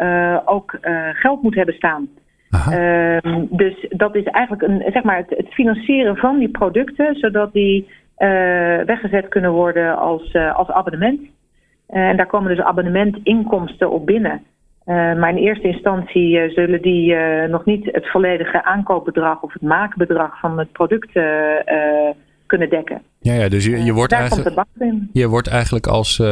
[0.46, 0.78] ook
[1.14, 2.10] geld moet hebben staan.
[2.50, 7.54] Ehm, dus dat is eigenlijk een, zeg maar het, het financieren van die producten, zodat
[7.54, 7.88] die
[8.86, 11.20] weggezet kunnen worden als, als abonnement.
[11.88, 14.44] Eh, en daar komen dus abonnementinkomsten op binnen.
[14.86, 19.54] Uh, maar in eerste instantie uh, zullen die uh, nog niet het volledige aankoopbedrag of
[19.54, 21.12] het maakbedrag van het product
[22.46, 23.02] kunnen dekken.
[23.20, 24.56] Ja, ja dus je, je wordt eigenlijk,
[25.12, 26.24] je wordt eigenlijk als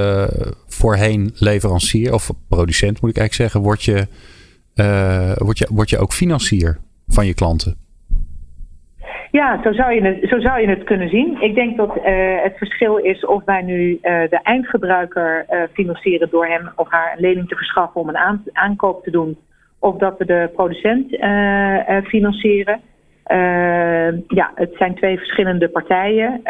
[0.68, 4.08] voorheen leverancier of producent moet ik eigenlijk zeggen, word je,
[5.46, 7.85] word je, word je ook financier van je klanten.
[9.36, 11.42] Ja, zo zou, je het, zo zou je het kunnen zien.
[11.42, 12.04] Ik denk dat uh,
[12.44, 17.14] het verschil is of wij nu uh, de eindgebruiker uh, financieren door hem of haar
[17.14, 19.38] een lening te verschaffen om een aan, aankoop te doen,
[19.80, 21.10] of dat we de producent
[22.08, 22.82] financieren.
[24.28, 26.42] ja, het zijn twee verschillende partijen,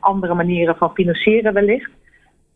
[0.00, 1.90] andere manieren van financieren wellicht.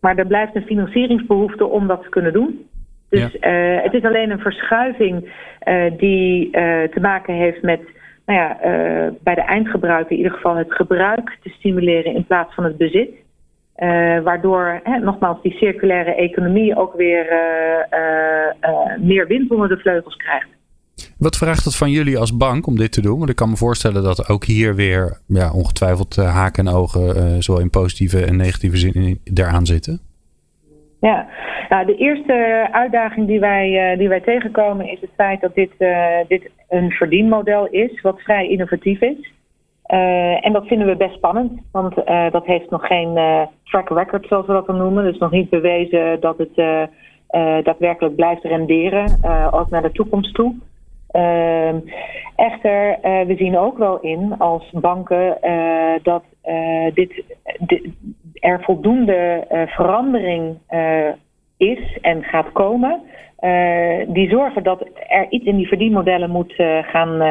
[0.00, 2.66] Maar er blijft een financieringsbehoefte om dat te kunnen doen.
[3.08, 3.50] Dus ja.
[3.82, 5.30] het is alleen een verschuiving
[5.96, 6.50] die
[6.90, 7.94] te maken heeft met
[8.26, 12.54] nou ja, uh, bij de eindgebruiker in ieder geval het gebruik te stimuleren in plaats
[12.54, 13.10] van het bezit.
[13.78, 20.16] Uh, waardoor, hè, nogmaals, die circulaire economie ook weer uh, meer wind onder de vleugels
[20.16, 20.48] krijgt.
[21.18, 23.18] Wat vraagt het van jullie als bank om dit te doen?
[23.18, 27.60] Want ik kan me voorstellen dat ook hier weer ja, ongetwijfeld haken en ogen, zowel
[27.60, 30.00] in positieve en negatieve zin, eraan zitten.
[31.00, 31.26] Ja,
[31.68, 35.70] nou, de eerste uitdaging die wij, uh, die wij tegenkomen is het feit dat dit,
[35.78, 39.34] uh, dit een verdienmodel is wat vrij innovatief is.
[40.40, 41.94] en dat vinden we best spannend, want
[42.30, 43.18] dat heeft nog geen
[43.64, 45.04] track record, zoals we dat dan noemen.
[45.04, 46.54] Dus nog niet bewezen dat het
[47.64, 49.04] daadwerkelijk blijft renderen,
[49.50, 50.54] ook naar de toekomst toe.
[52.36, 55.38] Echter, we zien ook wel in als banken
[56.02, 56.24] dat
[56.94, 57.24] dit,
[58.46, 60.58] er voldoende verandering
[61.56, 63.00] is en gaat komen.
[63.40, 67.22] Uh, die zorgen dat er iets in die verdienmodellen moet gaan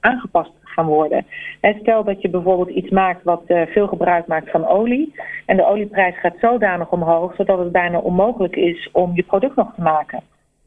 [0.00, 1.26] aangepast gaan worden.
[1.60, 5.14] En stel dat je bijvoorbeeld iets maakt wat veel gebruik maakt van olie.
[5.46, 9.74] En de olieprijs gaat zodanig omhoog zodat het bijna onmogelijk is om je product nog
[9.74, 10.20] te maken.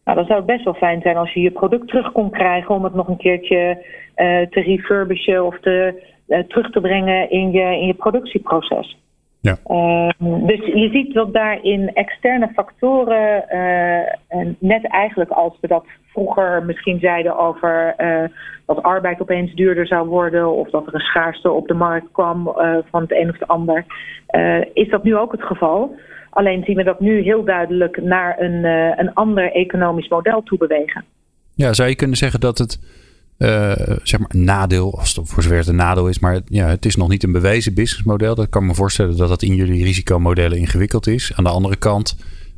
[0.04, 2.76] Nou, dan zou het best wel fijn zijn als je je product terug kon krijgen
[2.76, 3.86] om het nog een keertje
[4.50, 6.04] te refurbishen of te,
[6.48, 8.98] terug te brengen in je, in je productieproces.
[9.42, 9.58] Ja.
[9.66, 16.64] Ehm, dus je ziet dat daarin externe factoren, uh, net eigenlijk als we dat vroeger
[16.66, 18.24] misschien zeiden over uh,
[18.66, 22.48] dat arbeid opeens duurder zou worden of dat er een schaarste op de markt kwam
[22.48, 23.86] uh, van het een of het ander,
[24.74, 25.96] is dat nu ook het geval.
[26.30, 28.64] Alleen zien we dat nu heel duidelijk naar een,
[29.00, 31.04] een ander economisch model toe bewegen.
[31.56, 32.80] Ja, zou je kunnen zeggen dat het
[33.42, 33.72] uh,
[34.04, 36.20] zeg maar nadeel, als het voor zover het een nadeel is.
[36.20, 38.36] Maar ja, het is nog niet een bewezen businessmodel.
[38.36, 41.32] Dat kan me voorstellen dat dat in jullie risicomodellen ingewikkeld is.
[41.36, 42.16] Aan de andere kant,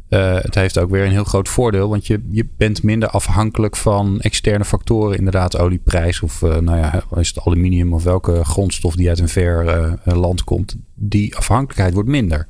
[0.09, 1.89] uh, het heeft ook weer een heel groot voordeel.
[1.89, 5.17] Want je, je bent minder afhankelijk van externe factoren.
[5.17, 9.29] Inderdaad, olieprijs of uh, nou ja, is het aluminium of welke grondstof die uit een
[9.29, 10.75] ver land komt.
[10.95, 12.47] Die afhankelijkheid wordt minder.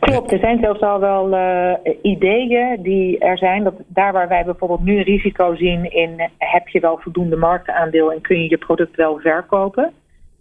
[0.00, 3.64] Klopt, er zijn zelfs al wel uh, ideeën die er zijn.
[3.64, 8.20] Dat daar waar wij bijvoorbeeld nu risico zien in heb je wel voldoende marktaandeel en
[8.20, 9.92] kun je je product wel verkopen.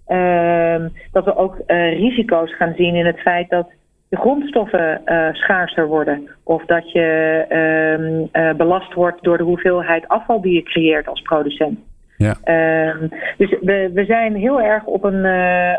[0.07, 3.69] Uh, dat we ook uh, risico's gaan zien in het feit dat
[4.09, 6.29] de grondstoffen schaarser worden.
[6.43, 11.79] Of dat je ehm, belast wordt door de hoeveelheid afval die je creëert als producent.
[12.17, 12.35] Ja.
[12.43, 15.25] Ehm, dus we, we zijn heel erg op een,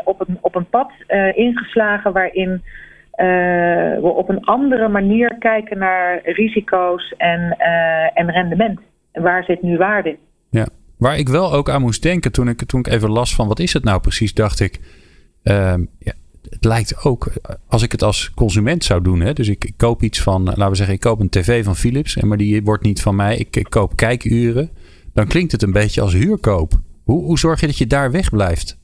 [0.03, 0.91] op een, op een pad
[1.33, 2.61] ingeslagen waarin
[4.01, 8.79] we op een andere manier kijken naar risico's en, uh, en rendement.
[9.13, 10.17] Waar zit nu waarde?
[10.49, 13.47] Ja, waar ik wel ook aan moest denken toen ik, toen ik even las van
[13.47, 14.79] wat is het nou precies, dacht ik.
[15.43, 16.13] Uh, ja,
[16.49, 17.31] het lijkt ook,
[17.67, 20.69] als ik het als consument zou doen, hè, dus ik, ik, koop iets van, laten
[20.69, 23.55] we zeggen, ik koop een tv van Philips, maar die wordt niet van mij, ik,
[23.55, 24.69] ik koop kijkuren,
[25.13, 26.73] dan klinkt het een beetje als huurkoop.
[27.03, 28.77] Hoe, hoe zorg je dat je daar wegblijft?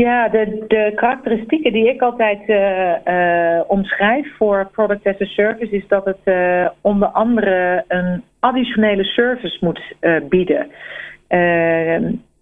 [0.00, 5.76] Ja, de, de karakteristieken die ik altijd uh, uh, omschrijf voor Product as a Service
[5.76, 9.80] is dat het uh, onder andere een additionele service moet
[10.28, 10.70] bieden.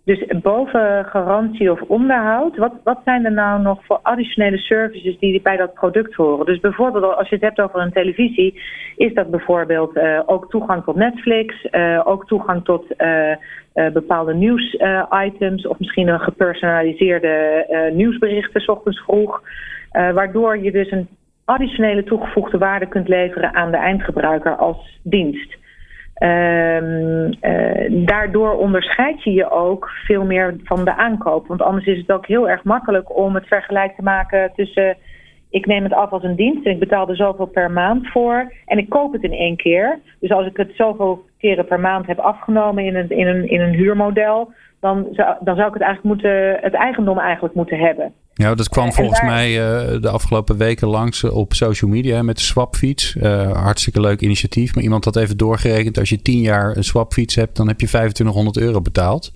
[0.09, 5.41] Dus boven garantie of onderhoud, wat, wat zijn er nou nog voor additionele services die
[5.43, 6.47] bij dat product horen?
[6.47, 8.61] Dus bijvoorbeeld als je het hebt over een televisie,
[8.97, 13.35] is dat bijvoorbeeld uh, ook toegang tot Netflix, uh, ook toegang tot uh,
[13.93, 19.43] bepaalde nieuwsitems of misschien een gepersonaliseerde nieuwsberichten s ochtends vroeg.
[19.91, 21.09] waardoor je dus een
[21.45, 25.57] additionele toegevoegde waarde kunt leveren aan de eindgebruiker als dienst.
[26.21, 31.47] Um, uh, daardoor onderscheid je je ook veel meer van de aankoop.
[31.47, 34.97] Want anders is het ook heel erg makkelijk om het vergelijk te maken tussen
[35.51, 38.53] ik neem het af als een dienst en ik betaal er zoveel per maand voor
[38.67, 39.99] en ik koop het in één keer.
[40.21, 43.61] Dus als ik het zoveel keren per maand heb afgenomen in een, in een, in
[43.61, 48.13] een huurmodel, dan zou, dan zou ik het eigenlijk moeten, het eigendom eigenlijk moeten hebben.
[48.39, 52.43] Ja, dat kwam volgens mij uh, de afgelopen weken langs op social media met de
[52.43, 53.15] swapfiets.
[53.15, 54.75] Uh, hartstikke leuk initiatief.
[54.75, 55.99] Maar iemand had even doorgerekend.
[55.99, 59.33] Als je tien jaar een swapfiets hebt, dan heb je 2500 euro betaald.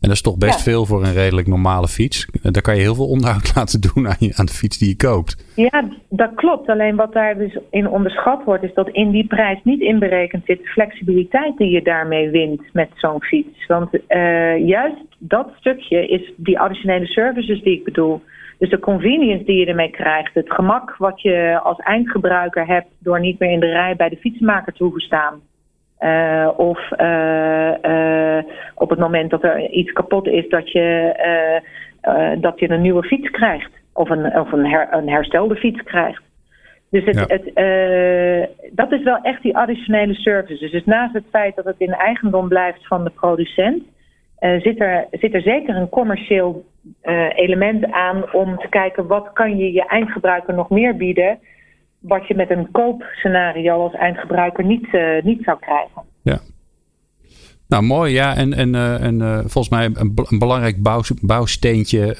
[0.00, 2.26] En dat is toch best veel voor een redelijk normale fiets.
[2.42, 4.96] Daar kan je heel veel onderhoud laten doen aan, je, aan de fiets die je
[4.96, 5.52] koopt.
[5.56, 6.68] Ja, dat klopt.
[6.68, 10.58] Alleen wat daar dus in onderschat wordt, is dat in die prijs niet inberekend zit
[10.58, 13.66] de flexibiliteit die je daarmee wint met zo'n fiets.
[13.66, 18.22] Want uh, juist dat stukje is die additionele services die ik bedoel.
[18.58, 23.20] Dus de convenience die je ermee krijgt, het gemak wat je als eindgebruiker hebt door
[23.20, 25.40] niet meer in de rij bij de fietsenmaker te hoeven staan.
[26.00, 28.42] Uh, of uh, uh,
[28.74, 31.14] op het moment dat er iets kapot is, dat je,
[32.40, 33.70] dat je een nieuwe fiets krijgt.
[33.92, 36.22] Of een, of een, her, een herstelde fiets krijgt.
[36.90, 37.24] Dus het, ja.
[37.26, 37.44] het,
[38.72, 40.70] dat is wel echt die additionele services.
[40.70, 43.82] Dus naast het feit dat het in eigendom blijft van de producent,
[44.38, 46.64] zit, er, zit er zeker een commercieel
[47.34, 51.38] element aan om te kijken wat kan je je eindgebruiker nog meer bieden
[51.98, 56.02] wat je met een koopscenario als eindgebruiker niet, uh, niet zou krijgen.
[56.22, 56.40] Ja.
[57.68, 58.12] Nou, mooi.
[58.12, 62.16] Ja, en, en, uh, en uh, volgens mij een, een belangrijk bouw, bouwsteentje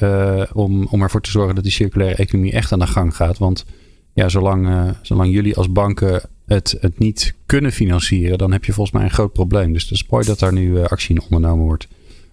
[0.53, 3.37] om, om ervoor te zorgen dat die circulaire economie echt aan de gang gaat.
[3.37, 3.65] Want
[4.13, 8.95] ja, zolang, zolang jullie als banken het, het niet kunnen financieren, dan heb je volgens
[8.95, 9.73] mij een groot probleem.
[9.73, 11.87] Dus het is mooi dat daar nu actie in ondernomen wordt.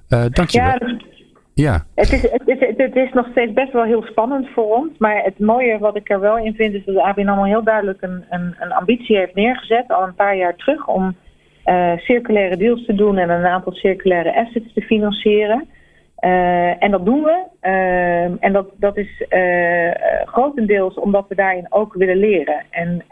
[0.08, 0.68] Uh, dankjewel.
[0.68, 0.96] Ja,
[1.64, 1.84] ja.
[1.94, 4.98] Het, is, het, is, het is nog steeds best wel heel spannend voor ons.
[4.98, 8.02] Maar het mooie wat ik er wel in vind is dat ABN AMRO heel duidelijk
[8.02, 11.16] een, een, een ambitie heeft neergezet al een paar jaar terug om
[11.66, 15.68] uh, circulaire deals te doen en een aantal circulaire assets te financieren.
[16.20, 17.44] Uh, en dat doen we.
[17.62, 19.90] Uh, en dat, dat is uh,
[20.24, 22.64] grotendeels omdat we daarin ook willen leren.
[22.70, 23.04] En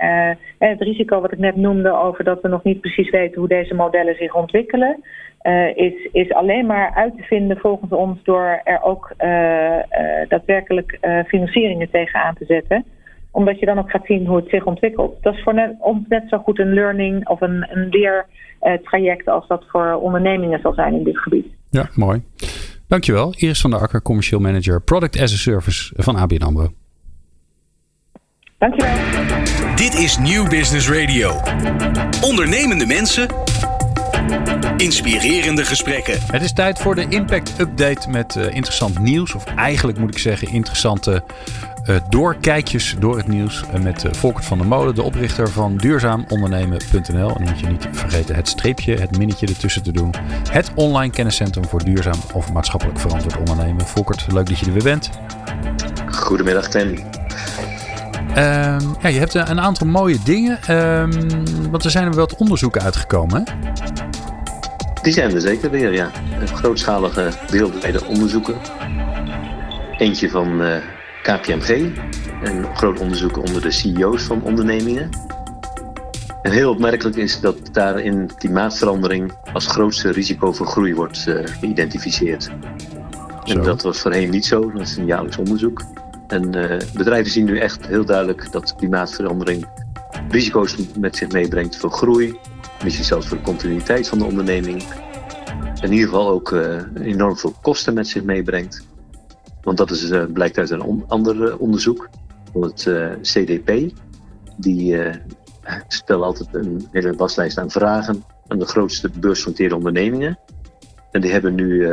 [0.59, 3.74] het risico wat ik net noemde over dat we nog niet precies weten hoe deze
[3.74, 5.02] modellen zich ontwikkelen,
[5.74, 9.12] is, is alleen maar uit te vinden volgens ons door er ook
[10.28, 12.84] daadwerkelijk financieringen tegenaan te zetten
[13.30, 15.22] omdat je dan ook gaat zien hoe het zich ontwikkelt.
[15.22, 19.64] Dat is voor ons net zo goed een learning of een, een leertraject als dat
[19.68, 21.46] voor ondernemingen zal zijn in dit gebied.
[21.70, 22.22] Ja, mooi.
[22.95, 23.34] Dankjewel.
[23.36, 26.72] Iris van der Akker, commercieel manager Product as a Service van ABN AMRO.
[28.59, 28.95] Dankjewel.
[29.74, 31.40] Dit is Nieuw Business Radio.
[32.20, 33.28] Ondernemende mensen.
[34.76, 36.18] Inspirerende gesprekken.
[36.26, 39.34] Het is tijd voor de Impact Update met uh, interessant nieuws.
[39.34, 41.24] Of eigenlijk moet ik zeggen interessante
[41.87, 45.76] uh, doorkijkjes door het nieuws uh, met uh, Volkert van der Molen, de oprichter van
[45.76, 47.37] duurzaamondernemen.nl.
[47.37, 50.14] En moet je niet vergeten het streepje, het minnetje ertussen te doen.
[50.51, 53.87] Het online kenniscentrum voor duurzaam of maatschappelijk verantwoord ondernemen.
[53.87, 55.11] Volkert, leuk dat je er weer bent.
[56.11, 56.99] Goedemiddag, Tim.
[58.35, 61.11] Ehm, ja, je hebt een aantal mooie dingen, um,
[61.70, 63.45] want er zijn er wat onderzoeken uitgekomen.
[63.45, 63.53] Hè?
[65.03, 66.11] Die zijn er zeker weer, ja.
[66.45, 68.55] Grootschalige wereldwijde onderzoeken.
[69.99, 70.62] Eentje van
[71.24, 71.90] KPMG.
[72.42, 75.08] Een groot onderzoek onder de CEO's van ondernemingen.
[76.42, 82.50] En heel opmerkelijk is dat daarin klimaatverandering als grootste risico voor groei wordt uh, geïdentificeerd.
[83.44, 85.82] En dat was voorheen niet zo, dat is een jaarlijks onderzoek.
[86.26, 89.66] En uh, bedrijven zien nu echt heel duidelijk dat klimaatverandering
[90.28, 92.38] risico's met zich meebrengt voor groei,
[92.82, 94.82] misschien zelfs voor de continuïteit van de onderneming.
[95.80, 98.92] In ieder geval ook uh, enorm veel kosten met zich meebrengt.
[99.64, 102.08] Want dat is, uh, blijkt uit een on ander eh, onderzoek
[102.52, 103.92] van het eh, CDP.
[104.56, 104.96] Die
[105.88, 110.38] stelt altijd een hele waslijst aan vragen aan de grootste beursgenoteerde ondernemingen.
[111.10, 111.86] En die hebben nu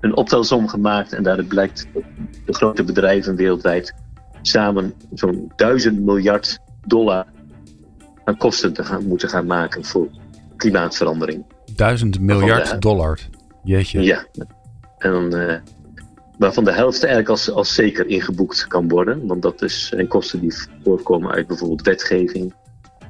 [0.00, 2.02] een optelsom gemaakt en daaruit blijkt dat
[2.46, 3.94] de grote bedrijven wereldwijd
[4.42, 7.26] samen zo'n duizend miljard dollar
[8.24, 10.08] aan kosten te gaan, moeten gaan maken voor
[10.56, 11.44] klimaatverandering.
[11.74, 13.18] Duizend miljard dollar?
[13.64, 14.02] Jeetje.
[14.02, 14.26] Ja.
[14.98, 15.60] En dan
[16.38, 19.26] waarvan de helft eigenlijk als, als zeker ingeboekt kan worden.
[19.26, 22.54] Want dat is, zijn kosten die voorkomen uit bijvoorbeeld wetgeving,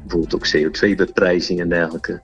[0.00, 2.20] bijvoorbeeld ook CO2-beprijzing en dergelijke.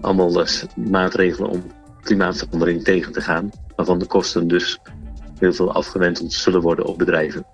[0.00, 1.62] Allemaal dus maatregelen om
[2.02, 4.78] klimaatverandering tegen te gaan, waarvan de kosten dus
[5.38, 7.46] heel veel afgewenteld zullen worden op bedrijven.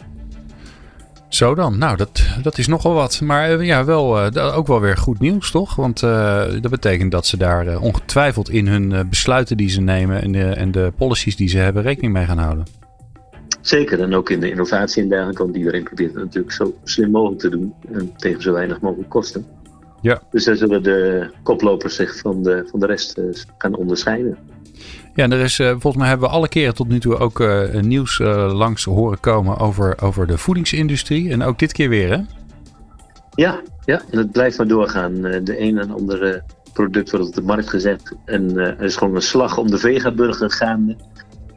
[1.31, 1.78] Zo dan.
[1.78, 3.20] Nou, dat, dat is nogal wat.
[3.20, 5.74] Maar uh, ja, wel, uh, ook wel weer goed nieuws, toch?
[5.76, 10.33] Want uh, dat betekent dat ze daar ongetwijfeld in hun besluiten die ze nemen en
[10.33, 12.64] de, en de policies die ze hebben rekening mee gaan houden.
[13.61, 17.11] Zeker, en ook in de innovatie en dergelijke, want iedereen probeert het natuurlijk zo slim
[17.11, 19.47] mogelijk te doen en tegen zo weinig mogelijk kosten.
[20.01, 20.22] Ja.
[20.31, 23.20] Dus daar zullen de koplopers zich van de, van de rest
[23.59, 24.39] gaan onderscheiden.
[25.14, 27.74] Ja, er is, uh, volgens mij hebben we alle keren tot nu toe ook uh,
[27.74, 31.30] nieuws uh, langs horen komen over, over de voedingsindustrie.
[31.30, 32.22] En ook dit keer weer, hè?
[33.34, 35.20] Ja, ja en het blijft maar doorgaan.
[35.20, 36.42] de een en andere
[36.72, 38.16] product wordt op de markt gezet.
[38.24, 40.96] En er is gewoon een slag om de vegaburger gaande.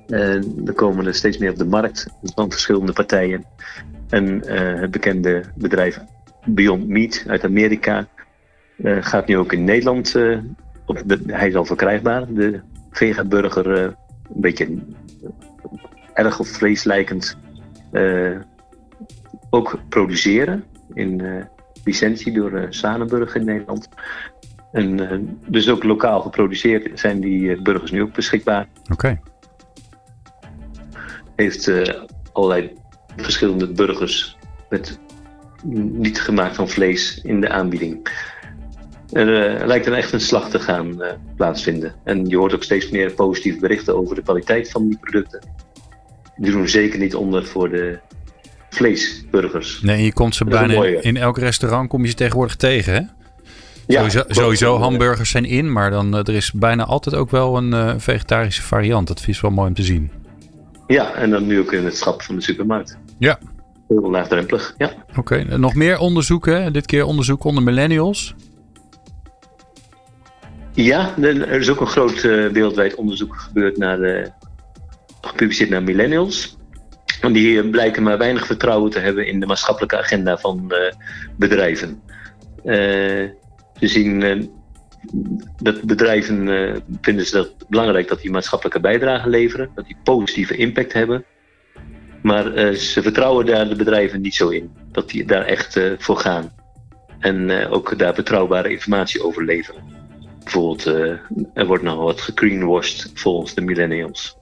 [0.08, 3.46] En er komen er steeds meer op de markt van verschillende partijen.
[4.10, 4.42] En
[4.80, 6.00] het bekende bedrijf
[6.46, 8.08] Beyond Meat uit Amerika
[8.84, 10.14] gaat nu ook in Nederland.
[11.26, 12.62] hij is al verkrijgbaar, de
[12.94, 14.78] vegaburger uh, een beetje
[16.14, 17.38] erg of vleeslijkend
[17.92, 18.40] uh,
[19.50, 20.64] ook produceren.
[20.94, 21.44] In uh,
[21.84, 23.90] licentie door Sanenburg in Nederland.
[24.72, 28.68] En dus ook lokaal geproduceerd zijn die burgers nu ook beschikbaar.
[28.82, 28.92] Oké.
[28.94, 29.22] Okay.
[31.36, 31.72] Heeft
[32.34, 32.74] allerlei
[33.16, 34.38] verschillende burgers
[34.70, 35.00] met
[35.66, 38.08] niet gemaakt van vlees in de aanbieding.
[39.14, 41.96] Er uh, lijkt een echt een slag te gaan uh, plaatsvinden.
[42.04, 45.40] En je hoort ook steeds meer positieve berichten over de kwaliteit van die producten.
[46.36, 48.00] Die doen zeker niet onder voor de
[48.70, 49.82] vleesburgers.
[49.82, 53.02] Nee, je komt ze bijna in elk restaurant kom je ze tegenwoordig tegen, hè?
[53.88, 57.58] Ja, sowieso, sowieso hamburgers zijn in, maar dan, uh, er is bijna altijd ook wel
[57.58, 59.08] een vegetarische variant.
[59.08, 60.12] Dat is wel mooi om te zien.
[60.88, 62.98] Ja, en dan nu ook in het schap van de supermarkt.
[63.18, 63.40] Ja.
[63.88, 64.92] Heel laagdrempelig, ja.
[65.10, 65.42] Oké, okay.
[65.58, 66.74] nog meer onderzoeken.
[66.74, 68.36] Dit keer onderzoek onder millennials.
[70.76, 74.28] Ja, er is ook een groot uh, wereldwijd onderzoek gebeurd naar, uh,
[75.22, 76.58] gepubliceerd naar millennials.
[77.22, 80.78] En die blijken maar weinig vertrouwen te hebben in de maatschappelijke agenda van uh,
[81.38, 82.02] bedrijven.
[82.64, 84.50] ze zien
[85.62, 86.38] dat bedrijven
[87.02, 91.26] vinden ze dat belangrijk dat die maatschappelijke bijdrage leveren, dat die positieve impact hebben.
[92.22, 96.52] Maar ze vertrouwen daar de bedrijven niet zo in, dat die daar echt voor gaan.
[97.20, 100.03] En ook daar betrouwbare informatie over leveren.
[100.44, 100.86] Bijvoorbeeld,
[101.54, 104.38] er wordt nog wat gegreenwashed volgens de millennials.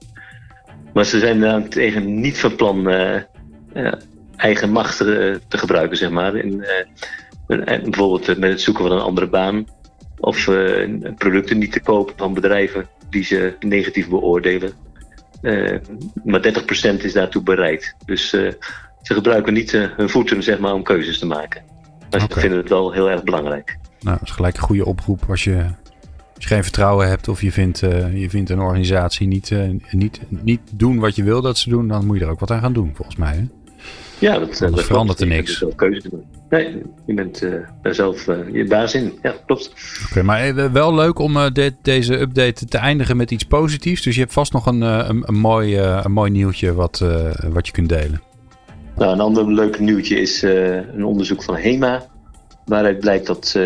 [0.92, 2.88] Maar ze zijn daar tegen niet van plan
[4.36, 6.36] eigen macht te, gebruiken, zeg maar.
[6.36, 6.64] In,
[7.46, 9.66] bijvoorbeeld met het zoeken van een andere baan.
[10.18, 10.44] Of
[11.16, 14.72] producten niet te kopen van bedrijven die ze negatief beoordelen.
[15.42, 15.78] Uh,
[16.24, 17.94] maar 30% is daartoe bereid.
[18.04, 18.52] Dus uh,
[19.02, 21.62] ze gebruiken niet hun voeten zeg maar, om keuzes te maken.
[22.10, 23.78] Maar ze vinden het wel heel erg belangrijk.
[24.00, 25.66] Nou, dat is gelijk een goede oproep als je,
[26.42, 27.78] als je geen vertrouwen hebt of je vindt,
[28.14, 29.52] je vindt een organisatie niet,
[29.90, 32.50] niet, niet doen wat je wil dat ze doen, dan moet je er ook wat
[32.50, 33.34] aan gaan doen, volgens mij.
[33.34, 33.44] Hè?
[34.18, 35.58] Ja, dat, dat verandert er niks.
[35.58, 36.24] Je keuze doen.
[36.50, 39.12] Nee, je bent uh, daar zelf je baas in.
[39.22, 39.72] Ja, klopt.
[40.08, 44.02] Oké, maar eh, wel leuk om de, deze update te eindigen met iets positiefs.
[44.02, 47.04] Dus je hebt vast nog een, een, een, mooi, een mooi nieuwtje wat,
[47.48, 48.22] wat je kunt delen.
[48.96, 52.06] Nou, een ander leuk nieuwtje is een onderzoek van HEMA.
[52.64, 53.58] Waaruit blijkt dat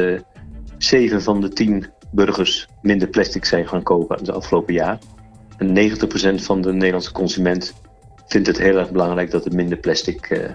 [0.79, 4.99] zeven van de tien burgers minder plastic zijn gaan kopen het afgelopen jaar.
[5.57, 7.75] En 90% van de Nederlandse consument
[8.27, 10.51] vindt het heel erg belangrijk dat er minder plastic uh,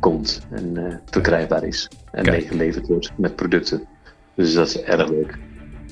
[0.00, 1.88] komt en uh, verkrijgbaar is.
[2.10, 2.36] En Kijk.
[2.36, 3.86] meegeleverd wordt met producten.
[4.34, 5.38] Dus dat is erg leuk.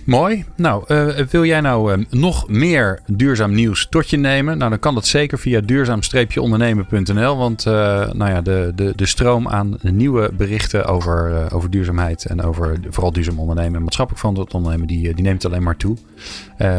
[0.04, 0.44] Mooi.
[0.56, 4.58] Nou, uh, wil jij nou nog meer duurzaam nieuws tot je nemen?
[4.58, 7.36] Nou, dan kan dat zeker via duurzaam-ondernemen.nl.
[7.36, 12.78] Want nou ja, de, de, de stroom aan nieuwe berichten over, over duurzaamheid en over
[12.90, 15.96] vooral duurzaam ondernemen en maatschappelijk verantwoord ondernemen, die, die neemt alleen maar toe.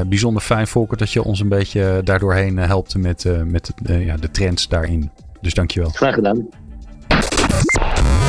[0.08, 4.68] bijzonder fijn, Volker, dat je ons een beetje daardoorheen helpt met, met ja, de trends
[4.68, 5.12] daarin.
[5.42, 5.90] Dus dankjewel.
[5.90, 6.48] Graag gedaan.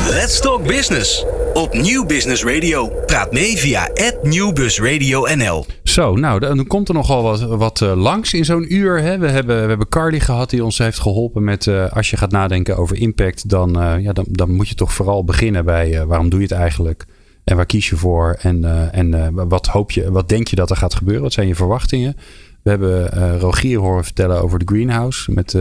[0.09, 2.89] Let's Talk Business op Nieuw Business Radio.
[3.05, 3.89] Praat mee via
[4.23, 5.65] @nieuwbusradio_nl.
[5.83, 9.01] Zo, nou, dan komt er nogal wat, wat uh, langs in zo'n uur.
[9.01, 9.17] Hè.
[9.17, 11.65] We, hebben, we hebben Carly gehad die ons heeft geholpen met...
[11.65, 14.93] Uh, als je gaat nadenken over impact, dan, uh, ja, dan, dan moet je toch
[14.93, 16.05] vooral beginnen bij...
[16.05, 17.05] waarom doe je het eigenlijk?
[17.43, 18.37] En waar kies je voor?
[18.41, 21.23] En, en wat hoop je, wat denk je dat er gaat gebeuren?
[21.23, 22.15] Wat zijn je verwachtingen?
[22.63, 25.31] We hebben Rogier horen vertellen over de greenhouse.
[25.31, 25.51] Met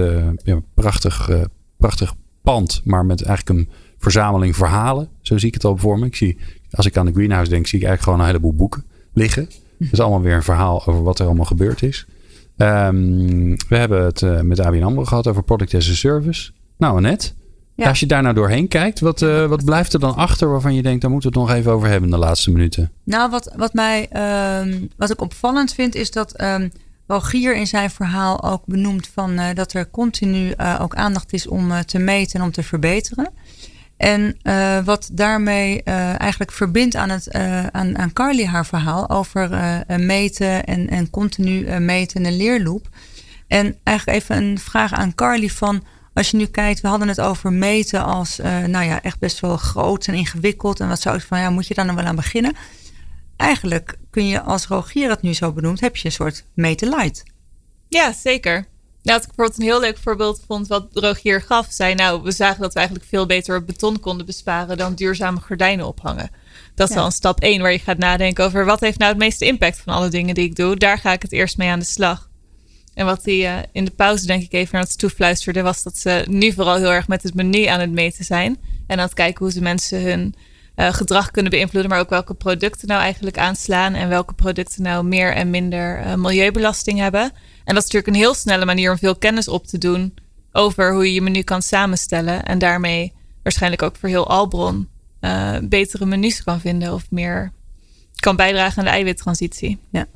[0.45, 1.31] ja, prachtig,
[1.77, 3.69] prachtig pand, maar met eigenlijk een
[4.05, 5.09] verzameling verhalen.
[5.21, 6.07] Zo zie ik het al voor me.
[6.07, 6.39] Ik zie,
[6.71, 9.49] als ik aan de greenhouse denk, zie ik eigenlijk gewoon een heleboel boeken liggen.
[9.79, 12.07] Het is allemaal weer een verhaal over wat er allemaal gebeurd is.
[12.57, 16.51] Um, we hebben het uh, met ABN AMRO gehad over product as a service.
[16.77, 17.35] Nou, net.
[17.75, 17.89] Ja.
[17.89, 20.83] Als je daar nou doorheen kijkt, wat, uh, wat blijft er dan achter waarvan je
[20.83, 22.91] denkt, daar moeten we het nog even over hebben in de laatste minuten?
[23.05, 24.09] Nou, wat, wat, mij,
[24.61, 26.73] um, wat ik opvallend vind, is dat um,
[27.07, 31.73] Rogier in zijn verhaal ook benoemt van, uh, dat er continu ook aandacht is om
[31.87, 33.31] te meten en om te verbeteren.
[34.05, 39.11] En uh, wat daarmee uh, eigenlijk verbindt aan, het, uh, aan, aan Carly haar verhaal
[39.11, 39.49] over
[40.01, 42.89] meten en, en continu meten en leerloop.
[43.47, 45.85] En eigenlijk even een vraag aan Carly van,
[46.15, 49.57] als je nu kijkt, we hadden het over meten als, nou ja, echt best wel
[49.57, 50.81] groot en ingewikkeld.
[50.81, 52.57] En wat zou van, ja, moet je daar nou wel aan beginnen?
[53.37, 57.23] Eigenlijk kun je, als Rogier het nu zo benoemt, heb je een soort meten light.
[57.89, 58.67] Ja, zeker.
[59.05, 62.31] Nou, wat ik bijvoorbeeld een heel leuk voorbeeld vond wat Rogier gaf, zei nou, we
[62.31, 66.31] zagen dat we eigenlijk veel beter beton konden besparen dan duurzame gordijnen ophangen.
[66.75, 67.01] Dat is ja.
[67.01, 69.95] dan stap 1 waar je gaat nadenken over wat heeft nou het meeste impact van
[69.95, 70.77] alle dingen die ik doe.
[70.77, 72.31] Daar ga ik het eerst mee aan de slag.
[72.95, 75.97] En wat hij uh, in de pauze denk ik even naar ons toefluisterde was dat
[75.97, 78.59] ze nu vooral heel erg met het menu aan het meten zijn.
[78.87, 80.35] En aan het kijken hoe ze mensen hun
[80.77, 85.05] uh, gedrag kunnen beïnvloeden, maar ook welke producten nou eigenlijk aanslaan en welke producten nou
[85.05, 87.23] meer en minder uh, milieubelasting hebben.
[87.65, 90.15] En dat is natuurlijk een heel snelle manier om veel kennis op te doen
[90.53, 92.45] over hoe je je menu kan samenstellen.
[92.45, 93.13] En daarmee
[93.43, 94.89] waarschijnlijk ook voor heel Albron
[95.21, 97.53] uh, betere menus kan vinden of meer
[98.15, 99.79] kan bijdragen aan de eiwittransitie.
[99.91, 100.07] Ja.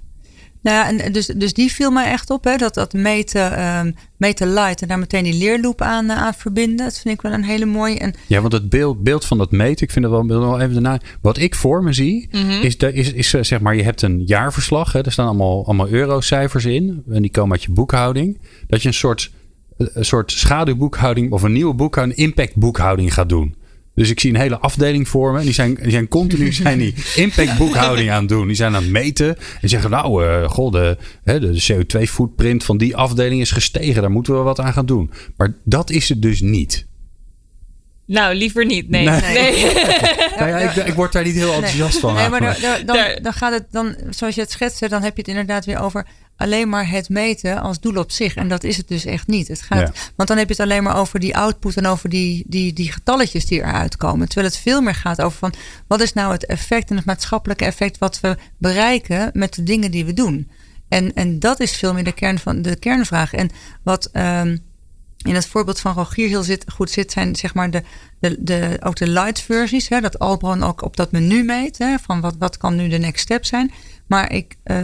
[0.63, 3.95] Nou ja, en dus, dus die viel mij echt op, hè, dat, dat meten, um,
[4.17, 6.77] meten light en daar meteen die leerloop aan, uh, aan verbinden.
[6.77, 7.99] Dat vind ik wel een hele mooie.
[7.99, 8.15] En...
[8.27, 11.01] Ja, want het beeld, beeld van dat meten, ik vind het wel, wel even daarna.
[11.21, 12.63] Wat ik voor me zie, mm -hmm.
[12.63, 15.89] is, is, is uh, zeg maar, je hebt een jaarverslag, hè, er staan allemaal, allemaal
[15.89, 18.41] eurocijfers in, en die komen uit je boekhouding.
[18.67, 19.31] Dat je een soort,
[19.77, 23.55] een soort schaduwboekhouding of een nieuwe boekhouding, impactboekhouding gaat doen.
[23.99, 25.41] Dus ik zie een hele afdeling voor me.
[25.41, 28.47] Die zijn, die zijn continu zijn die impactboekhouding aan het doen.
[28.47, 29.37] Die zijn aan het meten.
[29.61, 34.03] En zeggen nou, uh, goh, de, hè, de CO2-footprint van die afdeling is gestegen.
[34.03, 35.11] Daar moeten we wat aan gaan doen.
[35.37, 36.87] Maar dat is het dus niet.
[38.07, 38.89] Nou, liever niet.
[38.89, 39.09] Nee.
[39.09, 39.21] nee.
[39.21, 39.65] nee.
[40.39, 42.15] nou ja, ik, ik, word daar niet heel enthousiast van.
[42.15, 45.21] Nee, maar dan, dan, dan, gaat het dan, zoals je het schetst, dan heb je
[45.21, 46.07] het inderdaad weer over
[46.39, 48.35] alleen maar het meten als doel op zich.
[48.35, 49.49] En dat is het dus echt niet.
[49.49, 52.45] Het gaat, Want dan heb je het alleen maar over die output en over die,
[52.47, 54.27] die, die getalletjes die eruit komen.
[54.27, 55.55] Terwijl het veel meer gaat over van
[55.87, 59.91] wat is nou het effect en het maatschappelijke effect wat we bereiken met de dingen
[59.91, 60.51] die we doen.
[60.89, 63.33] En, en dat is veel meer de kern van de kernvraag.
[63.33, 63.51] En
[63.83, 64.57] wat ehm,
[65.23, 67.83] in het voorbeeld van Rogier heel zit, goed zit, zijn zeg maar de,
[68.21, 69.89] de, de, ook de light versies.
[69.89, 71.79] Hè, dat Albron ook op dat menu meet.
[71.79, 73.73] Hè, van wat, wat kan nu de next step zijn.
[74.09, 74.77] Maar ik uh,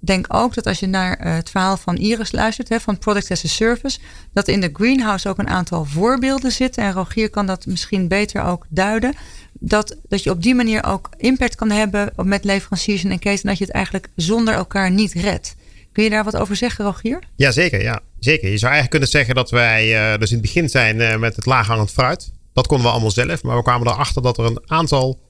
[0.00, 3.30] denk ook dat als je naar uh, het verhaal van Iris luistert, hè, van Product
[3.30, 3.98] as a Service,
[4.32, 6.84] dat in de greenhouse ook een aantal voorbeelden zitten.
[6.84, 9.14] En Rogier kan dat misschien beter ook duiden.
[9.52, 13.42] Dat, dat je op die manier ook impact kan hebben met leveranciers en keten.
[13.42, 15.54] En dat je het eigenlijk zonder elkaar niet redt.
[15.92, 17.18] Kun je daar wat over zeggen, Rogier?
[17.36, 17.82] Ja, zeker.
[17.82, 18.50] Ja, zeker.
[18.50, 21.46] Je zou eigenlijk kunnen zeggen dat wij uh, dus in het begin zijn met het
[21.46, 22.32] laaghangend fruit.
[22.52, 23.42] Dat konden we allemaal zelf.
[23.42, 25.20] Maar we kwamen erachter dat er een aantal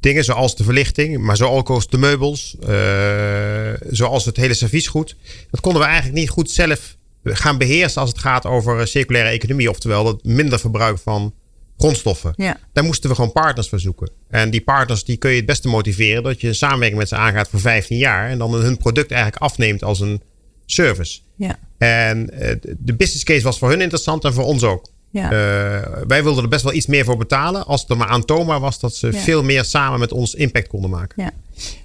[0.00, 5.16] dingen zoals de verlichting, maar zoals de meubels, uh, zoals het hele serviesgoed.
[5.50, 9.70] Dat konden we eigenlijk niet goed zelf gaan beheersen als het gaat over circulaire economie.
[9.70, 11.34] Oftewel het minder verbruik van
[11.76, 12.32] grondstoffen.
[12.36, 12.58] Ja.
[12.72, 14.10] Daar moesten we gewoon partners voor zoeken.
[14.28, 17.16] En die partners die kun je het beste motiveren dat je een samenwerking met ze
[17.16, 18.28] aangaat voor 15 jaar.
[18.28, 20.22] En dan hun product eigenlijk afneemt als een
[20.66, 21.20] service.
[21.36, 21.58] Ja.
[21.78, 24.90] En uh, de business case was voor hun interessant en voor ons ook.
[25.12, 25.24] Ja.
[25.24, 25.30] Uh,
[26.06, 27.66] wij wilden er best wel iets meer voor betalen.
[27.66, 30.90] Als het er maar aantoonbaar was dat ze veel meer samen met ons impact konden
[30.90, 31.22] maken.
[31.22, 31.30] Ja.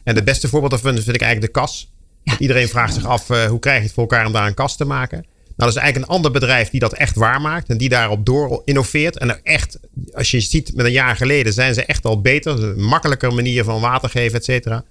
[0.03, 1.93] En het beste voorbeeld daarvan vind ik eigenlijk de kas.
[2.39, 4.77] Iedereen vraagt zich af uh, hoe krijg je het voor elkaar om daar een kas
[4.77, 5.17] te maken.
[5.17, 7.69] Nou, dat is eigenlijk een ander bedrijf die dat echt waarmaakt.
[7.69, 9.17] En die daarop door innoveert.
[9.17, 9.79] En er echt,
[10.13, 12.63] als je ziet met een jaar geleden, zijn ze echt al beter.
[12.63, 14.83] Een makkelijker manier van water geven, et cetera.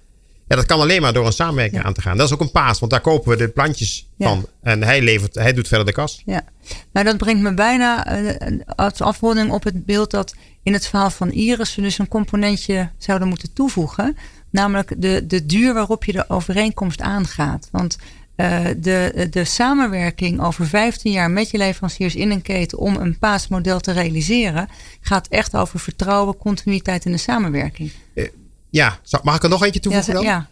[0.47, 2.17] Ja, dat kan alleen maar door een samenwerking aan te gaan.
[2.17, 4.47] Dat is ook een paas, want daar kopen we de plantjes van.
[4.61, 6.21] En hij, levert, hij doet verder de kas.
[6.25, 6.43] Ja,
[6.91, 11.09] nou dat brengt me bijna uh, als afronding op het beeld dat in het verhaal
[11.09, 14.17] van Iris we dus een componentje zouden moeten toevoegen.
[14.49, 17.67] Namelijk de, de duur waarop je de overeenkomst aangaat.
[17.71, 17.97] Want
[18.35, 23.17] uh, de, de samenwerking over 15 jaar met je leveranciers in een keten om een
[23.17, 24.69] paasmodel te realiseren,
[25.01, 27.91] gaat echt over vertrouwen, continuïteit in de samenwerking.
[28.13, 28.27] Uh,
[28.75, 30.23] ja, mag ik er nog eentje toevoegen dan?
[30.23, 30.49] Ja.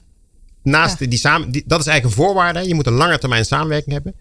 [0.64, 2.68] Naast die samen, die, dat is eigenlijk een voorwaarde.
[2.68, 4.14] Je moet een lange termijn samenwerking hebben.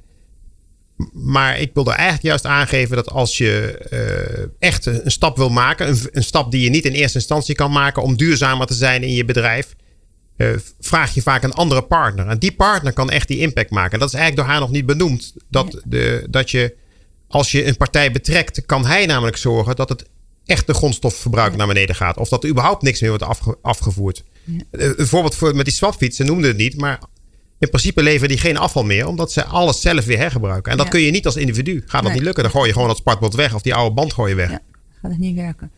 [1.12, 5.48] Maar ik wil er eigenlijk juist aangeven dat als je uh, echt een stap wil
[5.48, 8.74] maken, een, een, stap die je niet in eerste instantie kan maken om duurzamer te
[8.74, 9.74] zijn in je bedrijf,
[10.36, 10.50] uh,
[10.80, 12.26] vraag je vaak een andere partner.
[12.26, 13.92] En die partner kan echt die impact maken.
[13.92, 15.34] En dat is eigenlijk door haar nog niet benoemd.
[15.50, 16.74] Dat, de, dat je,
[17.28, 20.04] als je een partij betrekt, kan hij namelijk zorgen dat het
[20.46, 22.16] echt de grondstofverbruik naar beneden gaat.
[22.16, 24.24] Of dat er überhaupt niks meer wordt afgevoerd.
[24.44, 24.60] Ja.
[24.70, 27.00] Een voorbeeld voor, met die swapfietsen noemde het niet, maar
[27.58, 30.72] in principe leveren die geen afval meer, omdat ze alles zelf weer hergebruiken.
[30.72, 31.82] En dat kun je niet als individu.
[31.86, 32.42] Gaat dat niet lukken?
[32.42, 34.50] Dan gooi je gewoon dat spartbord weg of die oude band gooi je weg.
[34.50, 34.60] Ja,
[35.00, 35.70] gaat het niet werken.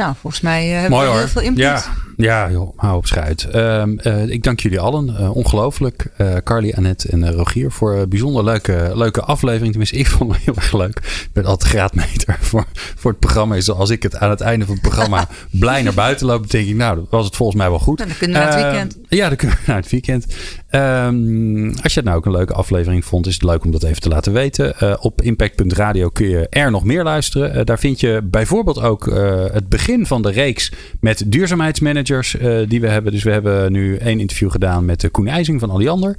[0.00, 1.62] Nou, volgens mij uh, hebben we heel veel input.
[1.62, 1.82] Ja,
[2.16, 3.48] ja joh, hou op schuit.
[3.54, 5.16] Uh, uh, ik dank jullie allen.
[5.20, 6.06] Uh, ongelooflijk.
[6.44, 9.70] Carly, Annette en Rogier voor een bijzonder leuke, leuke aflevering.
[9.70, 10.96] Tenminste, ik vond het heel erg leuk.
[10.98, 13.54] Ik ben altijd graadmeter voor, voor het programma.
[13.54, 16.68] Is als ik het aan het einde van het programma blij naar buiten loop, denk
[16.68, 17.98] ik, nou, dat was het volgens mij wel goed.
[17.98, 18.98] Nou, dan kunnen we naar het weekend.
[19.08, 20.26] Ja, dan kunnen we naar het weekend.
[20.70, 23.82] Um, als je het nou ook een leuke aflevering vond, is het leuk om dat
[23.82, 25.00] even te laten weten.
[25.02, 27.66] Op impact.radio kun je er nog meer luisteren.
[27.66, 29.04] Daar vind je bijvoorbeeld ook
[29.52, 32.36] het begin van de reeks met duurzaamheidsmanagers
[32.68, 33.12] die we hebben.
[33.12, 36.16] Dus we hebben nu één interview gedaan met de Koen IJzing van Alliander.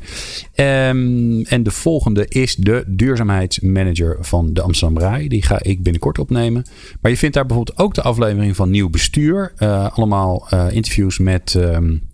[0.56, 5.28] Um, en de volgende is de duurzaamheidsmanager van de Amsterdam Rai.
[5.28, 6.66] Die ga ik binnenkort opnemen.
[7.02, 9.54] Maar je vindt daar bijvoorbeeld ook de aflevering van Nieuw Bestuur.
[9.94, 11.54] allemaal interviews met...
[11.54, 12.10] Um,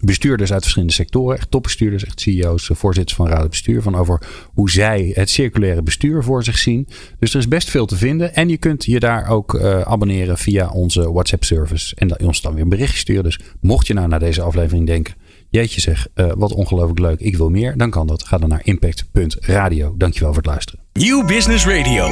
[0.00, 4.22] bestuurders uit verschillende sectoren, echt topbestuurders, echt CEO's, eh, voorzitters van raden bestuur, van over
[4.54, 6.88] hoe zij het circulaire bestuur voor zich zien.
[7.18, 8.34] Dus er is best veel te vinden.
[8.34, 12.62] En je kunt je daar ook uh, abonneren via onze WhatsApp-service en ons dan weer
[12.62, 13.24] een berichtje sturen.
[13.24, 15.14] Dus mocht je nou naar deze aflevering denken,
[15.50, 18.22] jeetje zeg, uh, wat ongelooflijk leuk, ik wil meer, dan kan dat.
[18.22, 19.94] Ga dan naar impact.radio.
[19.96, 20.80] Dankjewel voor het luisteren.
[20.92, 22.04] Nieuw Business Radio.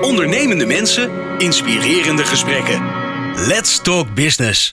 [0.00, 2.82] Ondernemende mensen, inspirerende gesprekken.
[3.46, 4.68] Let's talk business.